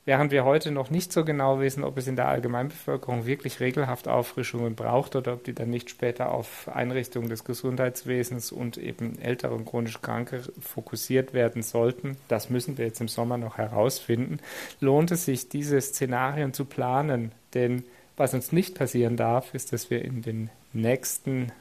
Während 0.04 0.33
wir 0.33 0.45
heute 0.45 0.73
noch 0.73 0.90
nicht 0.90 1.12
so 1.12 1.25
genau 1.25 1.61
wissen, 1.61 1.85
ob 1.85 1.97
es 1.97 2.09
in 2.09 2.16
der 2.16 2.26
Allgemeinbevölkerung 2.26 3.25
wirklich 3.25 3.61
regelhaft 3.61 4.09
Auffrischungen 4.09 4.75
braucht 4.75 5.14
oder 5.14 5.35
ob 5.35 5.45
die 5.45 5.54
dann 5.54 5.71
nicht 5.71 5.90
später 5.90 6.33
auf 6.33 6.69
Einrichtungen 6.69 7.28
des 7.28 7.45
Gesundheitswesens 7.45 8.50
und 8.50 8.78
eben 8.78 9.16
ältere 9.21 9.54
und 9.54 9.64
chronisch 9.64 10.02
Kranke 10.02 10.42
fokussiert 10.61 11.35
werden 11.35 11.62
sollten, 11.62 12.16
das 12.26 12.50
müssen 12.50 12.78
wir 12.78 12.87
jetzt 12.87 13.00
im 13.00 13.07
Sommer 13.07 13.38
noch 13.38 13.59
herausfinden, 13.59 14.40
lohnt 14.81 15.12
es 15.12 15.25
sich, 15.25 15.49
diese 15.49 15.81
Szenarien 15.81 16.52
zu 16.52 16.64
planen. 16.64 17.31
Denn 17.54 17.85
was 18.16 18.35
uns 18.35 18.50
nicht 18.50 18.76
passieren 18.76 19.16
darf, 19.16 19.54
ist, 19.54 19.73
dass 19.73 19.88
wir 19.88 20.04
in 20.04 20.23
den 20.23 20.50
nächsten 20.73 21.52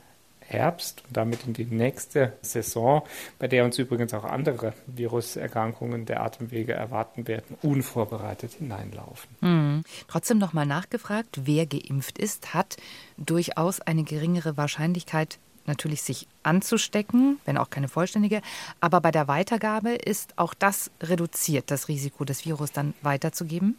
Herbst 0.51 1.03
und 1.07 1.17
damit 1.17 1.45
in 1.45 1.53
die 1.53 1.65
nächste 1.65 2.33
Saison, 2.41 3.03
bei 3.39 3.47
der 3.47 3.65
uns 3.65 3.77
übrigens 3.77 4.13
auch 4.13 4.23
andere 4.23 4.73
Viruserkrankungen 4.87 6.05
der 6.05 6.21
Atemwege 6.21 6.73
erwarten 6.73 7.27
werden, 7.27 7.57
unvorbereitet 7.61 8.53
hineinlaufen. 8.53 9.29
Mhm. 9.41 9.83
Trotzdem 10.07 10.37
nochmal 10.37 10.65
nachgefragt, 10.65 11.41
wer 11.45 11.65
geimpft 11.65 12.17
ist, 12.17 12.53
hat 12.53 12.77
durchaus 13.17 13.81
eine 13.81 14.03
geringere 14.03 14.57
Wahrscheinlichkeit, 14.57 15.39
natürlich 15.65 16.01
sich 16.01 16.27
anzustecken, 16.43 17.39
wenn 17.45 17.57
auch 17.57 17.69
keine 17.69 17.87
vollständige. 17.87 18.41
Aber 18.79 18.99
bei 19.01 19.11
der 19.11 19.27
Weitergabe 19.27 19.91
ist 19.91 20.37
auch 20.37 20.53
das 20.53 20.91
reduziert, 21.01 21.71
das 21.71 21.87
Risiko, 21.87 22.25
das 22.25 22.45
Virus 22.45 22.71
dann 22.71 22.93
weiterzugeben? 23.01 23.77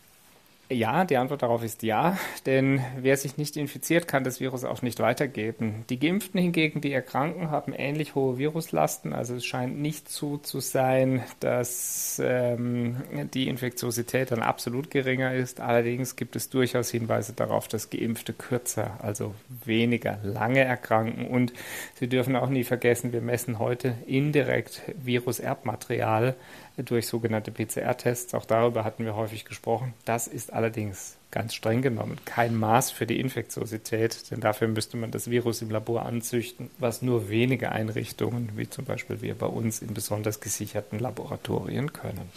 Ja, 0.71 1.04
die 1.04 1.19
Antwort 1.19 1.42
darauf 1.42 1.62
ist 1.62 1.83
ja, 1.83 2.16
denn 2.47 2.81
wer 2.97 3.19
sich 3.19 3.37
nicht 3.37 3.59
infiziert, 3.59 4.09
kann 4.09 4.25
das 4.25 4.40
Virus 4.40 4.64
auch 4.64 4.81
nicht 4.81 5.00
weitergeben. 5.00 5.85
Die 5.90 5.99
Geimpften 5.99 6.40
hingegen, 6.40 6.81
die 6.81 6.92
erkranken, 6.92 7.50
haben 7.50 7.75
ähnlich 7.75 8.14
hohe 8.14 8.38
Viruslasten. 8.38 9.12
Also 9.12 9.35
es 9.35 9.45
scheint 9.45 9.78
nicht 9.78 10.09
so 10.09 10.38
zu 10.38 10.61
sein, 10.61 11.23
dass 11.40 12.21
ähm, 12.25 13.02
die 13.35 13.49
Infektiosität 13.49 14.31
dann 14.31 14.40
absolut 14.40 14.90
geringer 14.90 15.35
ist. 15.35 15.61
Allerdings 15.61 16.16
gibt 16.16 16.37
es 16.37 16.49
durchaus 16.49 16.90
Hinweise 16.90 17.35
darauf, 17.35 17.69
dass 17.69 17.90
Geimpfte 17.90 18.33
kürzer, 18.33 18.99
also 19.02 19.35
weniger 19.64 20.21
lange 20.23 20.61
erkranken. 20.61 21.26
Und 21.26 21.52
Sie 21.97 22.09
dürfen 22.09 22.35
auch 22.35 22.49
nie 22.49 22.64
vergessen, 22.64 23.12
wir 23.12 23.21
messen 23.21 23.59
heute 23.59 23.95
indirekt 24.07 24.81
Viruserbmaterial 24.97 26.35
durch 26.76 27.07
sogenannte 27.07 27.50
PCR-Tests. 27.50 28.35
Auch 28.35 28.45
darüber 28.45 28.85
hatten 28.85 29.04
wir 29.04 29.16
häufig 29.16 29.45
gesprochen. 29.45 29.95
Das 30.04 30.26
ist 30.26 30.52
allerdings 30.53 31.17
ganz 31.31 31.55
streng 31.55 31.83
genommen 31.83 32.19
kein 32.25 32.55
Maß 32.57 32.91
für 32.91 33.07
die 33.07 33.19
Infektiosität, 33.19 34.31
denn 34.31 34.41
dafür 34.41 34.69
müsste 34.69 34.97
man 34.97 35.11
das 35.11 35.31
Virus 35.31 35.63
im 35.63 35.71
Labor 35.71 36.05
anzüchten, 36.07 36.71
was 36.79 37.03
nur 37.03 37.29
wenige 37.29 37.73
Einrichtungen, 37.73 38.51
wie 38.55 38.69
zum 38.69 38.85
Beispiel 38.85 39.23
wir 39.23 39.35
bei 39.35 39.47
uns 39.47 39.81
in 39.81 39.95
besonders 39.95 40.41
gesicherten 40.41 40.99
Laboratorien 40.99 41.93
können. 41.93 42.31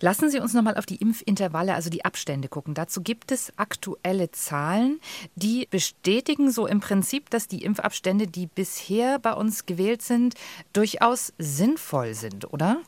Lassen 0.00 0.28
Sie 0.28 0.40
uns 0.40 0.52
noch 0.52 0.62
mal 0.62 0.76
auf 0.76 0.86
die 0.86 0.96
Impfintervalle, 0.96 1.74
also 1.74 1.88
die 1.88 2.04
Abstände 2.04 2.48
gucken. 2.48 2.74
Dazu 2.74 3.00
gibt 3.00 3.32
es 3.32 3.52
aktuelle 3.56 4.30
Zahlen, 4.32 5.00
die 5.34 5.66
bestätigen 5.70 6.50
so 6.50 6.66
im 6.66 6.80
Prinzip, 6.80 7.30
dass 7.30 7.48
die 7.48 7.64
Impfabstände, 7.64 8.26
die 8.26 8.46
bisher 8.46 9.18
bei 9.18 9.32
uns 9.32 9.66
gewählt 9.66 10.02
sind, 10.02 10.34
durchaus 10.72 11.32
sinnvoll 11.38 12.14
sind, 12.14 12.52
oder? 12.52 12.82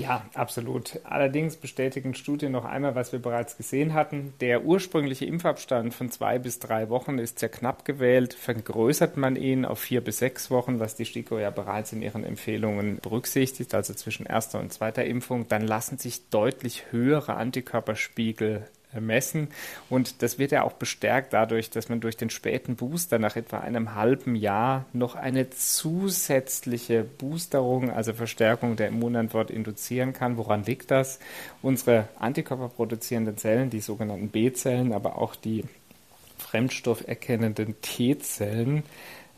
Ja, 0.00 0.24
absolut. 0.32 0.98
Allerdings 1.04 1.56
bestätigen 1.56 2.14
Studien 2.14 2.52
noch 2.52 2.64
einmal, 2.64 2.94
was 2.94 3.12
wir 3.12 3.18
bereits 3.18 3.58
gesehen 3.58 3.92
hatten. 3.92 4.32
Der 4.40 4.64
ursprüngliche 4.64 5.26
Impfabstand 5.26 5.92
von 5.92 6.10
zwei 6.10 6.38
bis 6.38 6.58
drei 6.58 6.88
Wochen 6.88 7.18
ist 7.18 7.38
sehr 7.38 7.50
knapp 7.50 7.84
gewählt. 7.84 8.32
Vergrößert 8.32 9.18
man 9.18 9.36
ihn 9.36 9.66
auf 9.66 9.78
vier 9.78 10.00
bis 10.00 10.16
sechs 10.18 10.50
Wochen, 10.50 10.80
was 10.80 10.96
die 10.96 11.04
STIKO 11.04 11.38
ja 11.38 11.50
bereits 11.50 11.92
in 11.92 12.00
ihren 12.00 12.24
Empfehlungen 12.24 12.96
berücksichtigt, 13.02 13.74
also 13.74 13.92
zwischen 13.92 14.24
erster 14.24 14.58
und 14.58 14.72
zweiter 14.72 15.04
Impfung, 15.04 15.48
dann 15.48 15.66
lassen 15.66 15.98
sich 15.98 16.30
deutlich 16.30 16.84
höhere 16.92 17.34
Antikörperspiegel 17.34 18.66
messen. 18.98 19.48
Und 19.88 20.22
das 20.22 20.38
wird 20.38 20.52
ja 20.52 20.64
auch 20.64 20.72
bestärkt 20.72 21.32
dadurch, 21.32 21.70
dass 21.70 21.88
man 21.88 22.00
durch 22.00 22.16
den 22.16 22.30
späten 22.30 22.76
Booster 22.76 23.18
nach 23.18 23.36
etwa 23.36 23.60
einem 23.60 23.94
halben 23.94 24.34
Jahr 24.34 24.86
noch 24.92 25.14
eine 25.14 25.50
zusätzliche 25.50 27.04
Boosterung, 27.04 27.90
also 27.90 28.12
Verstärkung 28.12 28.76
der 28.76 28.88
Immunantwort 28.88 29.50
induzieren 29.50 30.12
kann. 30.12 30.36
Woran 30.36 30.64
liegt 30.64 30.90
das? 30.90 31.20
Unsere 31.62 32.08
antikörperproduzierenden 32.18 33.36
Zellen, 33.36 33.70
die 33.70 33.80
sogenannten 33.80 34.28
B-Zellen, 34.28 34.92
aber 34.92 35.18
auch 35.18 35.36
die 35.36 35.64
fremdstofferkennenden 36.38 37.80
T-Zellen, 37.80 38.82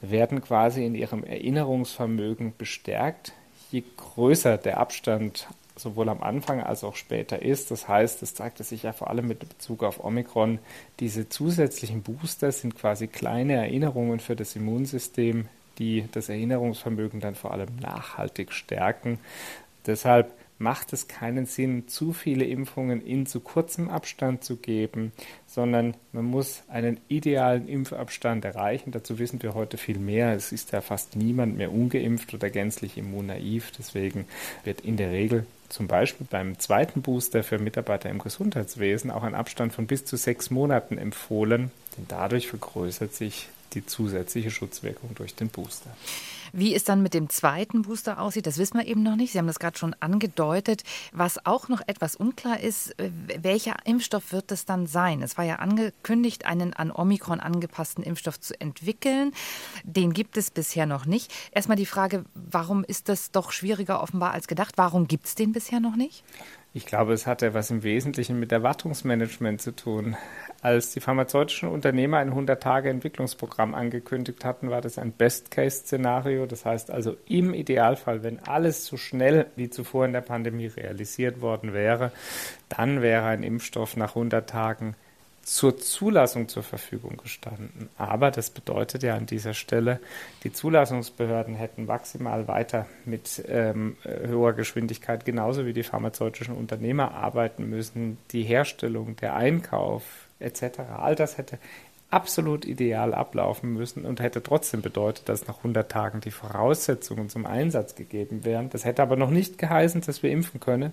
werden 0.00 0.40
quasi 0.42 0.84
in 0.84 0.94
ihrem 0.94 1.24
Erinnerungsvermögen 1.24 2.54
bestärkt. 2.56 3.32
Je 3.70 3.84
größer 3.96 4.58
der 4.58 4.78
Abstand 4.78 5.48
sowohl 5.76 6.08
am 6.08 6.22
Anfang 6.22 6.60
als 6.60 6.84
auch 6.84 6.96
später 6.96 7.42
ist. 7.42 7.70
Das 7.70 7.88
heißt, 7.88 8.22
es 8.22 8.34
zeigte 8.34 8.64
sich 8.64 8.82
ja 8.84 8.92
vor 8.92 9.10
allem 9.10 9.28
mit 9.28 9.40
Bezug 9.40 9.82
auf 9.82 10.04
Omikron, 10.04 10.58
diese 11.00 11.28
zusätzlichen 11.28 12.02
Booster 12.02 12.52
sind 12.52 12.76
quasi 12.76 13.06
kleine 13.06 13.54
Erinnerungen 13.54 14.20
für 14.20 14.36
das 14.36 14.56
Immunsystem, 14.56 15.48
die 15.78 16.04
das 16.12 16.28
Erinnerungsvermögen 16.28 17.20
dann 17.20 17.34
vor 17.34 17.52
allem 17.52 17.74
nachhaltig 17.80 18.52
stärken. 18.52 19.18
Deshalb 19.86 20.32
macht 20.62 20.92
es 20.92 21.08
keinen 21.08 21.46
Sinn, 21.46 21.88
zu 21.88 22.12
viele 22.12 22.44
Impfungen 22.44 23.04
in 23.04 23.26
zu 23.26 23.40
kurzem 23.40 23.90
Abstand 23.90 24.44
zu 24.44 24.56
geben, 24.56 25.12
sondern 25.46 25.94
man 26.12 26.24
muss 26.24 26.62
einen 26.68 27.00
idealen 27.08 27.68
Impfabstand 27.68 28.44
erreichen. 28.44 28.92
Dazu 28.92 29.18
wissen 29.18 29.42
wir 29.42 29.54
heute 29.54 29.76
viel 29.76 29.98
mehr. 29.98 30.34
Es 30.34 30.52
ist 30.52 30.72
ja 30.72 30.80
fast 30.80 31.16
niemand 31.16 31.56
mehr 31.56 31.72
ungeimpft 31.72 32.32
oder 32.32 32.48
gänzlich 32.48 32.96
immunnaiv. 32.96 33.72
Deswegen 33.76 34.26
wird 34.64 34.82
in 34.82 34.96
der 34.96 35.10
Regel 35.10 35.46
zum 35.72 35.88
Beispiel 35.88 36.26
beim 36.28 36.58
zweiten 36.58 37.00
Booster 37.02 37.42
für 37.42 37.58
Mitarbeiter 37.58 38.10
im 38.10 38.18
Gesundheitswesen 38.18 39.10
auch 39.10 39.22
ein 39.22 39.34
Abstand 39.34 39.72
von 39.72 39.86
bis 39.86 40.04
zu 40.04 40.16
sechs 40.16 40.50
Monaten 40.50 40.98
empfohlen, 40.98 41.70
denn 41.96 42.04
dadurch 42.08 42.48
vergrößert 42.48 43.14
sich 43.14 43.48
die 43.72 43.86
zusätzliche 43.86 44.50
Schutzwirkung 44.50 45.14
durch 45.14 45.34
den 45.34 45.48
Booster. 45.48 45.90
Wie 46.52 46.74
es 46.74 46.84
dann 46.84 47.02
mit 47.02 47.14
dem 47.14 47.28
zweiten 47.28 47.82
Booster 47.82 48.20
aussieht, 48.20 48.46
das 48.46 48.58
wissen 48.58 48.78
wir 48.78 48.86
eben 48.86 49.02
noch 49.02 49.16
nicht. 49.16 49.32
Sie 49.32 49.38
haben 49.38 49.46
das 49.46 49.58
gerade 49.58 49.78
schon 49.78 49.96
angedeutet. 50.00 50.82
Was 51.12 51.44
auch 51.46 51.68
noch 51.68 51.80
etwas 51.86 52.16
unklar 52.16 52.60
ist, 52.60 52.98
äh, 52.98 53.10
welcher 53.40 53.76
Impfstoff 53.84 54.32
wird 54.32 54.52
es 54.52 54.64
dann 54.64 54.86
sein? 54.86 55.22
Es 55.22 55.38
war 55.38 55.44
ja 55.44 55.56
angekündigt, 55.56 56.44
einen 56.46 56.74
an 56.74 56.90
Omikron 56.90 57.40
angepassten 57.40 58.04
Impfstoff 58.04 58.38
zu 58.38 58.60
entwickeln. 58.60 59.32
Den 59.84 60.12
gibt 60.12 60.36
es 60.36 60.50
bisher 60.50 60.86
noch 60.86 61.06
nicht. 61.06 61.32
Erstmal 61.52 61.76
die 61.76 61.86
Frage, 61.86 62.24
warum 62.34 62.84
ist 62.84 63.08
das 63.08 63.30
doch 63.30 63.52
schwieriger 63.52 64.02
offenbar 64.02 64.32
als 64.32 64.46
gedacht? 64.46 64.74
Warum 64.76 65.08
gibt 65.08 65.26
es 65.26 65.34
den 65.34 65.52
bisher 65.52 65.80
noch 65.80 65.96
nicht? 65.96 66.22
Ich 66.74 66.86
glaube, 66.86 67.12
es 67.12 67.26
hat 67.26 67.42
etwas 67.42 67.70
im 67.70 67.82
Wesentlichen 67.82 68.38
mit 68.40 68.50
Erwartungsmanagement 68.50 69.60
zu 69.60 69.76
tun. 69.76 70.16
Als 70.62 70.92
die 70.92 71.00
pharmazeutischen 71.00 71.68
Unternehmer 71.68 72.18
ein 72.18 72.32
100-Tage-Entwicklungsprogramm 72.32 73.74
angekündigt 73.74 74.44
hatten, 74.44 74.70
war 74.70 74.80
das 74.80 74.96
ein 74.96 75.10
Best-Case-Szenario. 75.10 76.46
Das 76.46 76.64
heißt 76.64 76.92
also 76.92 77.16
im 77.26 77.52
Idealfall, 77.52 78.22
wenn 78.22 78.38
alles 78.38 78.86
so 78.86 78.96
schnell 78.96 79.46
wie 79.56 79.70
zuvor 79.70 80.04
in 80.06 80.12
der 80.12 80.20
Pandemie 80.20 80.68
realisiert 80.68 81.40
worden 81.40 81.72
wäre, 81.72 82.12
dann 82.68 83.02
wäre 83.02 83.26
ein 83.26 83.42
Impfstoff 83.42 83.96
nach 83.96 84.10
100 84.10 84.48
Tagen 84.48 84.94
zur 85.42 85.76
Zulassung 85.76 86.48
zur 86.48 86.62
Verfügung 86.62 87.16
gestanden. 87.16 87.88
Aber 87.98 88.30
das 88.30 88.50
bedeutet 88.50 89.02
ja 89.02 89.16
an 89.16 89.26
dieser 89.26 89.54
Stelle, 89.54 89.98
die 90.44 90.52
Zulassungsbehörden 90.52 91.56
hätten 91.56 91.86
maximal 91.86 92.46
weiter 92.46 92.86
mit 93.04 93.42
ähm, 93.48 93.96
hoher 94.30 94.52
Geschwindigkeit, 94.52 95.24
genauso 95.24 95.66
wie 95.66 95.72
die 95.72 95.82
pharmazeutischen 95.82 96.54
Unternehmer 96.54 97.14
arbeiten 97.14 97.68
müssen. 97.68 98.18
Die 98.30 98.44
Herstellung, 98.44 99.16
der 99.16 99.34
Einkauf 99.34 100.04
etc., 100.42 100.80
all 100.98 101.14
das 101.14 101.38
hätte 101.38 101.58
absolut 102.12 102.66
ideal 102.66 103.14
ablaufen 103.14 103.72
müssen 103.72 104.04
und 104.04 104.20
hätte 104.20 104.42
trotzdem 104.42 104.82
bedeutet, 104.82 105.28
dass 105.30 105.46
nach 105.46 105.58
100 105.58 105.90
Tagen 105.90 106.20
die 106.20 106.30
Voraussetzungen 106.30 107.30
zum 107.30 107.46
Einsatz 107.46 107.94
gegeben 107.94 108.44
wären. 108.44 108.68
Das 108.68 108.84
hätte 108.84 109.02
aber 109.02 109.16
noch 109.16 109.30
nicht 109.30 109.56
geheißen, 109.56 110.02
dass 110.02 110.22
wir 110.22 110.30
impfen 110.30 110.60
können, 110.60 110.92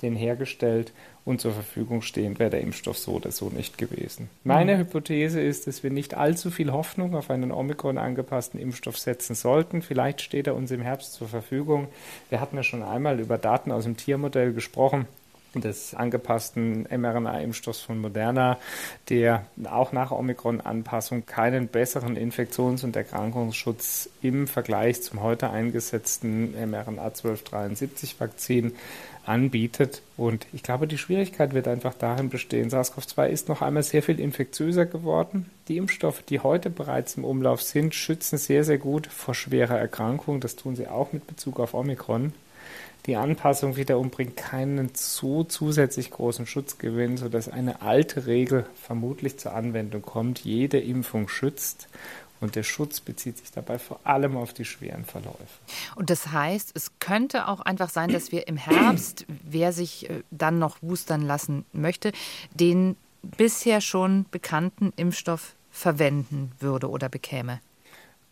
den 0.00 0.14
hergestellt 0.14 0.92
und 1.24 1.40
zur 1.40 1.52
Verfügung 1.52 2.02
stehend 2.02 2.38
wäre 2.38 2.50
der 2.50 2.60
Impfstoff 2.60 2.98
so 2.98 3.12
oder 3.14 3.32
so 3.32 3.50
nicht 3.50 3.78
gewesen. 3.78 4.30
Meine 4.44 4.76
mhm. 4.76 4.80
Hypothese 4.80 5.40
ist, 5.40 5.66
dass 5.66 5.82
wir 5.82 5.90
nicht 5.90 6.14
allzu 6.14 6.52
viel 6.52 6.72
Hoffnung 6.72 7.16
auf 7.16 7.30
einen 7.30 7.50
Omikron 7.50 7.98
angepassten 7.98 8.60
Impfstoff 8.60 8.96
setzen 8.96 9.34
sollten. 9.34 9.82
Vielleicht 9.82 10.20
steht 10.20 10.46
er 10.46 10.54
uns 10.54 10.70
im 10.70 10.82
Herbst 10.82 11.14
zur 11.14 11.28
Verfügung. 11.28 11.88
Wir 12.28 12.40
hatten 12.40 12.56
ja 12.56 12.62
schon 12.62 12.84
einmal 12.84 13.18
über 13.18 13.38
Daten 13.38 13.72
aus 13.72 13.84
dem 13.84 13.96
Tiermodell 13.96 14.52
gesprochen 14.52 15.06
des 15.54 15.94
angepassten 15.94 16.86
mRNA-Impfstoffs 16.90 17.80
von 17.80 17.98
Moderna, 17.98 18.58
der 19.08 19.46
auch 19.64 19.92
nach 19.92 20.12
Omikron-Anpassung 20.12 21.26
keinen 21.26 21.68
besseren 21.68 22.16
Infektions- 22.16 22.84
und 22.84 22.94
Erkrankungsschutz 22.96 24.08
im 24.22 24.46
Vergleich 24.46 25.02
zum 25.02 25.22
heute 25.22 25.50
eingesetzten 25.50 26.52
mRNA 26.52 27.08
1273-Vakzin 27.08 28.72
anbietet. 29.26 30.02
Und 30.16 30.46
ich 30.52 30.62
glaube, 30.62 30.86
die 30.86 30.98
Schwierigkeit 30.98 31.52
wird 31.52 31.68
einfach 31.68 31.94
darin 31.94 32.30
bestehen, 32.30 32.70
SARS-CoV-2 32.70 33.28
ist 33.28 33.48
noch 33.48 33.62
einmal 33.62 33.82
sehr 33.82 34.02
viel 34.02 34.18
infektiöser 34.20 34.86
geworden. 34.86 35.50
Die 35.68 35.76
Impfstoffe, 35.76 36.22
die 36.22 36.40
heute 36.40 36.70
bereits 36.70 37.16
im 37.16 37.24
Umlauf 37.24 37.62
sind, 37.62 37.94
schützen 37.94 38.38
sehr, 38.38 38.64
sehr 38.64 38.78
gut 38.78 39.06
vor 39.06 39.34
schwerer 39.34 39.78
Erkrankung. 39.78 40.40
Das 40.40 40.56
tun 40.56 40.76
sie 40.76 40.88
auch 40.88 41.12
mit 41.12 41.26
Bezug 41.26 41.60
auf 41.60 41.74
Omikron. 41.74 42.32
Die 43.06 43.16
Anpassung 43.16 43.76
wiederum 43.76 44.10
bringt 44.10 44.36
keinen 44.36 44.90
so 44.94 45.42
zusätzlich 45.44 46.10
großen 46.10 46.46
Schutzgewinn, 46.46 47.16
sodass 47.16 47.48
eine 47.48 47.82
alte 47.82 48.26
Regel 48.26 48.66
vermutlich 48.74 49.38
zur 49.38 49.54
Anwendung 49.54 50.02
kommt. 50.02 50.40
Jede 50.40 50.78
Impfung 50.78 51.28
schützt 51.28 51.88
und 52.40 52.56
der 52.56 52.62
Schutz 52.62 53.00
bezieht 53.00 53.38
sich 53.38 53.50
dabei 53.52 53.78
vor 53.78 54.00
allem 54.04 54.36
auf 54.36 54.52
die 54.52 54.64
schweren 54.64 55.04
Verläufe. 55.04 55.36
Und 55.94 56.10
das 56.10 56.32
heißt, 56.32 56.72
es 56.74 56.92
könnte 56.98 57.48
auch 57.48 57.60
einfach 57.60 57.90
sein, 57.90 58.10
dass 58.10 58.32
wir 58.32 58.48
im 58.48 58.56
Herbst, 58.56 59.26
wer 59.28 59.72
sich 59.72 60.08
äh, 60.08 60.22
dann 60.30 60.58
noch 60.58 60.78
boostern 60.78 61.22
lassen 61.22 61.64
möchte, 61.72 62.12
den 62.54 62.96
bisher 63.22 63.80
schon 63.80 64.26
bekannten 64.30 64.92
Impfstoff 64.96 65.54
verwenden 65.70 66.52
würde 66.58 66.88
oder 66.88 67.08
bekäme. 67.08 67.60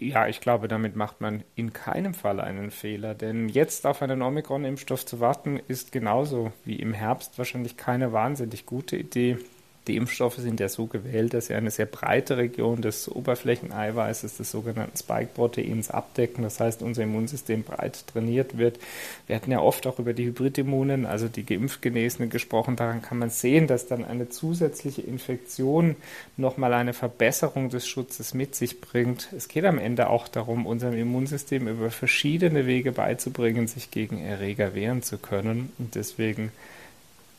Ja, 0.00 0.28
ich 0.28 0.40
glaube, 0.40 0.68
damit 0.68 0.94
macht 0.94 1.20
man 1.20 1.42
in 1.56 1.72
keinem 1.72 2.14
Fall 2.14 2.38
einen 2.38 2.70
Fehler, 2.70 3.16
denn 3.16 3.48
jetzt 3.48 3.84
auf 3.84 4.00
einen 4.00 4.22
Omikron-Impfstoff 4.22 5.04
zu 5.04 5.18
warten, 5.18 5.60
ist 5.66 5.90
genauso 5.90 6.52
wie 6.64 6.76
im 6.76 6.92
Herbst 6.92 7.36
wahrscheinlich 7.36 7.76
keine 7.76 8.12
wahnsinnig 8.12 8.64
gute 8.64 8.96
Idee. 8.96 9.38
Die 9.88 9.96
Impfstoffe 9.96 10.36
sind 10.36 10.60
ja 10.60 10.68
so 10.68 10.86
gewählt, 10.86 11.32
dass 11.32 11.46
sie 11.46 11.54
eine 11.54 11.70
sehr 11.70 11.86
breite 11.86 12.36
Region 12.36 12.82
des 12.82 13.10
Oberflächeneiweißes, 13.10 14.36
des 14.36 14.50
sogenannten 14.50 14.98
Spike-Proteins, 14.98 15.90
abdecken. 15.90 16.44
Das 16.44 16.60
heißt, 16.60 16.82
unser 16.82 17.04
Immunsystem 17.04 17.62
breit 17.62 18.06
trainiert 18.06 18.58
wird. 18.58 18.78
Wir 19.26 19.36
hatten 19.36 19.50
ja 19.50 19.60
oft 19.60 19.86
auch 19.86 19.98
über 19.98 20.12
die 20.12 20.26
Hybridimmunen, 20.26 21.06
also 21.06 21.28
die 21.28 21.46
Geimpft-Genesenen 21.46 22.28
gesprochen. 22.28 22.76
Daran 22.76 23.00
kann 23.00 23.18
man 23.18 23.30
sehen, 23.30 23.66
dass 23.66 23.86
dann 23.86 24.04
eine 24.04 24.28
zusätzliche 24.28 25.00
Infektion 25.00 25.96
nochmal 26.36 26.74
eine 26.74 26.92
Verbesserung 26.92 27.70
des 27.70 27.88
Schutzes 27.88 28.34
mit 28.34 28.54
sich 28.54 28.82
bringt. 28.82 29.28
Es 29.34 29.48
geht 29.48 29.64
am 29.64 29.78
Ende 29.78 30.10
auch 30.10 30.28
darum, 30.28 30.66
unserem 30.66 30.98
Immunsystem 30.98 31.66
über 31.66 31.90
verschiedene 31.90 32.66
Wege 32.66 32.92
beizubringen, 32.92 33.68
sich 33.68 33.90
gegen 33.90 34.20
Erreger 34.20 34.74
wehren 34.74 35.02
zu 35.02 35.16
können. 35.16 35.72
Und 35.78 35.94
deswegen 35.94 36.52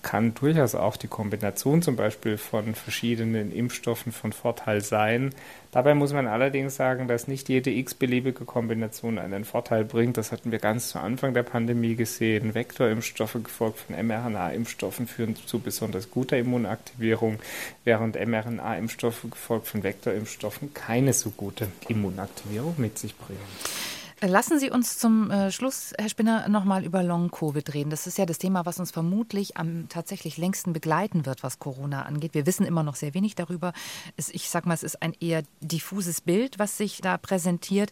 kann 0.02 0.34
durchaus 0.34 0.76
auch 0.76 0.96
die 0.96 1.08
Kombination 1.08 1.82
zum 1.82 1.96
Beispiel 1.96 2.38
von 2.38 2.74
verschiedenen 2.74 3.52
Impfstoffen 3.52 4.14
von 4.14 4.32
Vorteil 4.32 4.82
sein. 4.82 5.32
Dabei 5.72 5.94
muss 5.94 6.14
man 6.14 6.26
allerdings 6.26 6.76
sagen, 6.76 7.08
dass 7.08 7.28
nicht 7.28 7.50
jede 7.50 7.70
x-beliebige 7.70 8.46
Kombination 8.46 9.20
einen 9.20 9.44
Vorteil 9.44 9.84
bringt. 9.84 10.18
Das 10.18 10.32
hatten 10.32 10.52
wir 10.52 10.60
ganz 10.60 10.90
zu 10.90 11.00
Anfang 11.00 11.34
der 11.34 11.44
Pandemie 11.44 11.96
gesehen. 11.96 12.56
Vektorimpfstoffe 12.56 13.38
gefolgt 13.44 13.80
von 13.80 13.96
mRNA-Impfstoffen 13.96 15.06
führen 15.06 15.36
zu 15.36 15.60
besonders 15.60 16.10
guter 16.10 16.38
Immunaktivierung, 16.38 17.40
während 17.84 18.16
mRNA-Impfstoffe 18.16 19.24
gefolgt 19.30 19.68
von 19.68 19.84
Vektorimpfstoffen 19.84 20.74
keine 20.74 21.12
so 21.12 21.30
gute 21.32 21.68
Immunaktivierung 21.90 22.76
mit 22.78 22.98
sich 22.98 23.16
bringen. 23.16 23.40
Lassen 24.22 24.60
Sie 24.60 24.70
uns 24.70 24.98
zum 24.98 25.32
äh, 25.32 25.50
Schluss, 25.50 25.94
Herr 25.98 26.10
Spinner, 26.10 26.50
nochmal 26.50 26.84
über 26.84 27.04
Long-Covid 27.04 27.74
reden. 27.74 27.90
Das 27.90 28.06
ist 28.06 28.18
ja 28.18 28.26
das 28.26 28.38
Thema, 28.38 28.66
was 28.66 28.78
uns 28.78 28.92
vermutlich 28.92 29.56
am 29.56 29.88
tatsächlich 29.88 30.38
längsten 30.38 30.74
begleiten 30.74 31.26
wird, 31.26 31.42
was 31.42 31.58
Corona 31.58 32.02
angeht. 32.02 32.34
Wir 32.34 32.46
wissen 32.46 32.66
immer 32.66 32.84
noch 32.84 32.96
sehr 32.96 33.14
wenig 33.14 33.36
darüber. 33.36 33.72
Es, 34.18 34.28
ich 34.30 34.50
sage 34.50 34.68
mal, 34.68 34.74
es 34.74 34.84
ist 34.84 35.02
ein 35.02 35.14
eher 35.22 35.44
diffuses 35.62 36.20
Bild, 36.20 36.60
was 36.60 36.76
sich 36.76 37.00
da 37.00 37.18
präsentiert. 37.18 37.92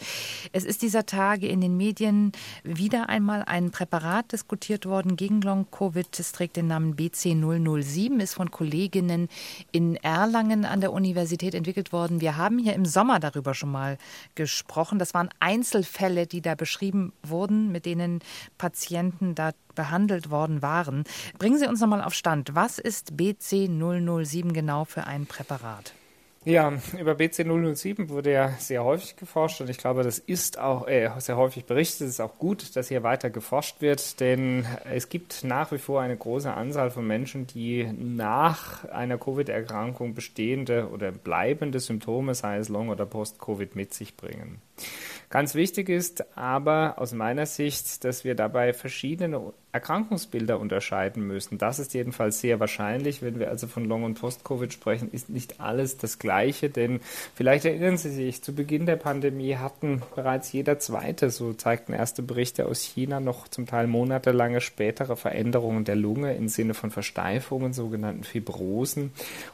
Es 0.51 0.65
ist 0.65 0.81
dieser 0.81 1.05
Tage 1.05 1.47
in 1.47 1.61
den 1.61 1.77
Medien 1.77 2.33
wieder 2.61 3.07
einmal 3.07 3.43
ein 3.43 3.71
Präparat 3.71 4.33
diskutiert 4.33 4.85
worden 4.85 5.15
gegen 5.15 5.39
Long-Covid. 5.39 6.19
Es 6.19 6.33
trägt 6.33 6.57
den 6.57 6.67
Namen 6.67 6.97
BC007, 6.97 8.19
ist 8.19 8.33
von 8.33 8.51
Kolleginnen 8.51 9.29
in 9.71 9.95
Erlangen 9.95 10.65
an 10.65 10.81
der 10.81 10.91
Universität 10.91 11.55
entwickelt 11.55 11.93
worden. 11.93 12.19
Wir 12.19 12.35
haben 12.35 12.59
hier 12.59 12.73
im 12.73 12.85
Sommer 12.85 13.21
darüber 13.21 13.53
schon 13.53 13.71
mal 13.71 13.97
gesprochen. 14.35 14.99
Das 14.99 15.13
waren 15.13 15.29
Einzelfälle 15.39 16.16
Fälle, 16.17 16.27
die 16.27 16.41
da 16.41 16.56
beschrieben 16.56 17.13
wurden, 17.23 17.71
mit 17.71 17.86
denen 17.86 18.21
Patienten 18.58 19.36
da 19.36 19.51
behandelt 19.75 20.32
worden 20.32 20.63
waren. 20.63 21.03
Bringen 21.38 21.60
Sie 21.60 21.67
uns 21.67 21.80
noch 21.80 21.88
mal 21.88 22.03
auf 22.03 22.15
Stand. 22.15 22.56
Was 22.56 22.80
ist 22.80 23.13
BC007 23.13 24.51
genau 24.51 24.86
für 24.86 25.06
ein 25.06 25.27
Präparat? 25.27 25.93
Ja, 26.45 26.71
über 26.97 27.12
BC007 27.12 28.08
wurde 28.08 28.32
ja 28.32 28.51
sehr 28.58 28.84
häufig 28.84 29.17
geforscht 29.17 29.60
und 29.60 29.69
ich 29.69 29.77
glaube, 29.77 30.03
das 30.03 30.17
ist 30.17 30.58
auch 30.58 30.88
äh, 30.88 31.10
sehr 31.17 31.36
häufig 31.36 31.65
berichtet. 31.65 32.08
Es 32.08 32.13
ist 32.13 32.21
auch 32.21 32.38
gut, 32.38 32.75
dass 32.77 32.88
hier 32.88 33.03
weiter 33.03 33.30
geforscht 33.30 33.82
wird, 33.82 34.21
denn 34.21 34.65
es 34.86 35.10
gibt 35.10 35.43
nach 35.43 35.73
wie 35.73 35.77
vor 35.77 35.99
eine 35.99 36.15
große 36.15 36.51
Anzahl 36.51 36.89
von 36.89 37.06
Menschen, 37.06 37.47
die 37.47 37.84
nach 37.84 38.86
einer 38.86 39.17
Covid-Erkrankung 39.17 40.13
bestehende 40.13 40.88
oder 40.89 41.12
bleibende 41.12 41.82
Symptome, 41.82 42.34
sei 42.34 42.58
es 42.58 42.69
Long- 42.69 42.89
oder 42.89 43.06
Post-Covid, 43.06 43.75
mit 43.75 43.93
sich 43.93 44.15
bringen. 44.15 44.62
Ganz 45.29 45.55
wichtig 45.55 45.89
ist 45.89 46.37
aber 46.37 46.95
aus 46.97 47.11
meiner 47.13 47.45
Sicht, 47.45 48.05
dass 48.05 48.23
wir 48.23 48.35
dabei 48.35 48.73
verschiedene 48.73 49.53
Erkrankungsbilder 49.73 50.60
unterscheiden 50.60 51.27
müssen. 51.27 51.58
Das 51.58 51.77
ist 51.77 51.93
jedenfalls 51.93 52.39
sehr 52.39 52.60
wahrscheinlich. 52.60 53.21
Wenn 53.21 53.38
wir 53.38 53.49
also 53.49 53.67
von 53.67 53.86
Long- 53.86 54.06
und 54.06 54.19
Post-Covid 54.19 54.71
sprechen, 54.71 55.12
ist 55.12 55.30
nicht 55.30 55.60
alles 55.60 55.97
das 55.97 56.19
Gleiche, 56.19 56.69
denn 56.69 57.01
vielleicht 57.36 57.65
erinnern 57.65 57.97
Sie 57.97 58.10
sich, 58.10 58.41
zu 58.41 58.56
Beginn 58.56 58.86
der 58.86 58.95
Pandemie 58.95 59.56
hatten 59.58 60.01
bereits 60.15 60.53
jeder 60.53 60.80
Zweite, 60.80 61.30
so 61.30 61.53
zeigten 61.53 61.93
erste 61.93 62.23
Berichte 62.23 62.65
aus 62.65 62.82
China, 62.82 63.19
noch 63.19 63.49
zum 63.49 63.65
Teil 63.65 63.88
monatelange 63.88 64.62
spätere 64.62 65.17
Veränderungen 65.17 65.84
der 65.84 65.97
Lunge 65.97 66.34
im 66.36 66.47
Sinne 66.47 66.73
von 66.73 66.89
Versteifungen, 66.89 67.73
sogenannten 67.73 68.23
Fibrosen. 68.23 69.12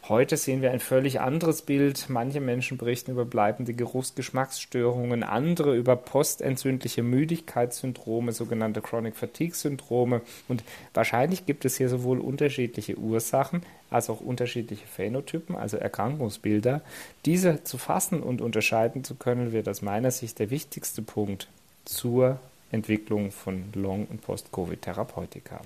Heute 0.07 0.37
sehen 0.37 0.61
wir 0.61 0.71
ein 0.71 0.79
völlig 0.79 1.21
anderes 1.21 1.63
Bild. 1.63 2.05
Manche 2.09 2.39
Menschen 2.39 2.77
berichten 2.77 3.11
über 3.11 3.25
bleibende 3.25 3.73
Geruchsgeschmacksstörungen, 3.73 5.23
andere 5.23 5.75
über 5.75 5.95
postentzündliche 5.95 7.01
Müdigkeitssyndrome, 7.01 8.31
sogenannte 8.31 8.81
Chronic 8.81 9.15
Fatigue 9.15 9.55
Syndrome. 9.55 10.02
Und 10.11 10.63
wahrscheinlich 10.93 11.45
gibt 11.45 11.65
es 11.65 11.77
hier 11.77 11.89
sowohl 11.89 12.19
unterschiedliche 12.19 12.97
Ursachen 12.97 13.63
als 13.89 14.09
auch 14.09 14.19
unterschiedliche 14.19 14.85
Phänotypen, 14.87 15.55
also 15.55 15.77
Erkrankungsbilder. 15.77 16.81
Diese 17.25 17.63
zu 17.63 17.77
fassen 17.77 18.21
und 18.21 18.41
unterscheiden 18.41 19.03
zu 19.03 19.15
können, 19.15 19.51
wird 19.51 19.69
aus 19.69 19.81
meiner 19.81 20.11
Sicht 20.11 20.39
der 20.39 20.49
wichtigste 20.49 21.01
Punkt 21.01 21.47
zur 21.85 22.39
Entwicklung 22.73 23.31
von 23.31 23.65
Long- 23.75 24.07
und 24.07 24.21
Post-Covid-Therapeutika. 24.21 25.61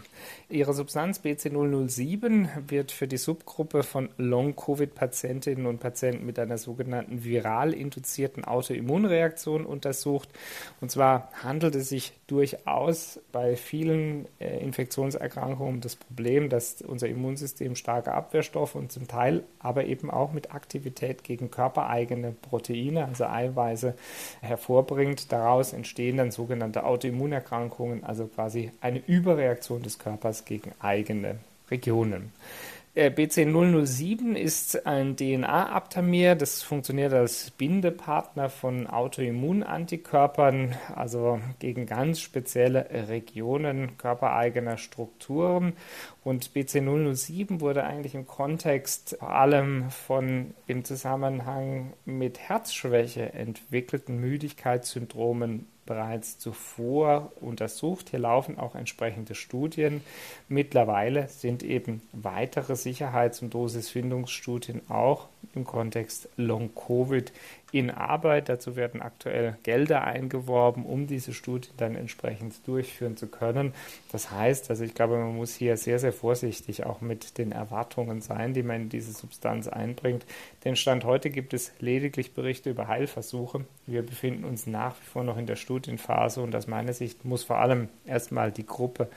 Ihre 0.49 0.73
Substanz 0.73 1.21
BC007 1.21 2.49
wird 2.67 2.91
für 2.91 3.07
die 3.07 3.17
Subgruppe 3.17 3.83
von 3.83 4.09
Long-Covid-Patientinnen 4.17 5.65
und 5.65 5.79
Patienten 5.79 6.25
mit 6.25 6.37
einer 6.37 6.57
sogenannten 6.57 7.23
viral 7.23 7.73
induzierten 7.73 8.43
Autoimmunreaktion 8.43 9.65
untersucht. 9.65 10.29
Und 10.81 10.91
zwar 10.91 11.31
handelt 11.43 11.75
es 11.75 11.89
sich 11.89 12.11
durchaus 12.27 13.19
bei 13.31 13.55
vielen 13.55 14.25
äh, 14.39 14.59
Infektionserkrankungen 14.59 15.75
um 15.75 15.81
das 15.81 15.95
Problem, 15.95 16.49
dass 16.49 16.81
unser 16.81 17.07
Immunsystem 17.07 17.75
starke 17.75 18.13
Abwehrstoffe 18.13 18.75
und 18.75 18.91
zum 18.91 19.07
Teil 19.07 19.43
aber 19.59 19.85
eben 19.85 20.11
auch 20.11 20.33
mit 20.33 20.53
Aktivität 20.53 21.23
gegen 21.23 21.51
körpereigene 21.51 22.33
Proteine, 22.33 23.05
also 23.05 23.25
Eiweiße, 23.25 23.95
hervorbringt. 24.41 25.31
Daraus 25.31 25.71
entstehen 25.71 26.17
dann 26.17 26.31
sogenannte 26.31 26.83
Autoimmunerkrankungen, 26.97 28.03
also 28.03 28.25
quasi 28.25 28.71
eine 28.81 28.99
Überreaktion 29.05 29.83
des 29.83 29.99
Körpers 29.99 30.45
gegen 30.45 30.71
eigene 30.79 31.35
Regionen. 31.69 32.31
Äh, 32.95 33.11
BC007 33.11 34.33
ist 34.33 34.87
ein 34.87 35.15
DNA-Aptamer, 35.15 36.33
das 36.33 36.63
funktioniert 36.63 37.13
als 37.13 37.51
Bindepartner 37.51 38.49
von 38.49 38.87
Autoimmunantikörpern, 38.87 40.75
also 40.95 41.39
gegen 41.59 41.85
ganz 41.85 42.19
spezielle 42.19 42.89
Regionen 43.07 43.99
körpereigener 43.99 44.79
Strukturen. 44.79 45.73
Und 46.23 46.53
BC007 46.55 47.59
wurde 47.59 47.83
eigentlich 47.83 48.15
im 48.15 48.25
Kontext 48.25 49.17
vor 49.19 49.29
allem 49.29 49.91
von 49.91 50.55
im 50.65 50.83
Zusammenhang 50.83 51.93
mit 52.05 52.39
Herzschwäche 52.39 53.31
entwickelten 53.33 54.19
Müdigkeitssyndromen 54.19 55.67
bereits 55.87 56.37
zuvor 56.37 57.31
untersucht. 57.41 58.11
Hier 58.11 58.19
laufen 58.19 58.59
auch 58.59 58.75
entsprechende 58.75 59.33
Studien. 59.33 60.03
Mittlerweile 60.47 61.27
sind 61.29 61.63
eben 61.63 62.03
weitere 62.11 62.75
Sicherheits- 62.75 63.41
und 63.41 63.55
Dosisfindungsstudien 63.55 64.81
auch 64.89 65.29
im 65.55 65.63
Kontext 65.63 66.29
Long-Covid 66.37 67.33
in 67.71 67.91
Arbeit. 67.91 68.49
Dazu 68.49 68.75
werden 68.75 69.01
aktuell 69.01 69.57
Gelder 69.63 70.03
eingeworben, 70.03 70.85
um 70.85 71.07
diese 71.07 71.33
Studien 71.33 71.73
dann 71.77 71.95
entsprechend 71.95 72.55
durchführen 72.67 73.17
zu 73.17 73.27
können. 73.27 73.73
Das 74.11 74.31
heißt, 74.31 74.69
also 74.69 74.83
ich 74.83 74.93
glaube, 74.93 75.17
man 75.17 75.35
muss 75.35 75.55
hier 75.55 75.77
sehr, 75.77 75.99
sehr 75.99 76.13
vorsichtig 76.13 76.85
auch 76.85 77.01
mit 77.01 77.37
den 77.37 77.51
Erwartungen 77.51 78.21
sein, 78.21 78.53
die 78.53 78.63
man 78.63 78.83
in 78.83 78.89
diese 78.89 79.11
Substanz 79.11 79.67
einbringt. 79.67 80.25
Denn 80.63 80.75
Stand 80.75 81.03
heute 81.03 81.29
gibt 81.29 81.53
es 81.53 81.71
lediglich 81.79 82.33
Berichte 82.33 82.69
über 82.69 82.87
Heilversuche. 82.87 83.65
Wir 83.85 84.05
befinden 84.05 84.43
uns 84.43 84.67
nach 84.67 84.95
wie 84.99 85.05
vor 85.05 85.23
noch 85.23 85.37
in 85.37 85.45
der 85.45 85.55
Studienphase 85.55 86.41
und 86.41 86.55
aus 86.55 86.67
meiner 86.67 86.93
Sicht 86.93 87.25
muss 87.25 87.43
vor 87.43 87.57
allem 87.57 87.89
erstmal 88.05 88.51
die 88.51 88.65
Gruppe 88.65 89.09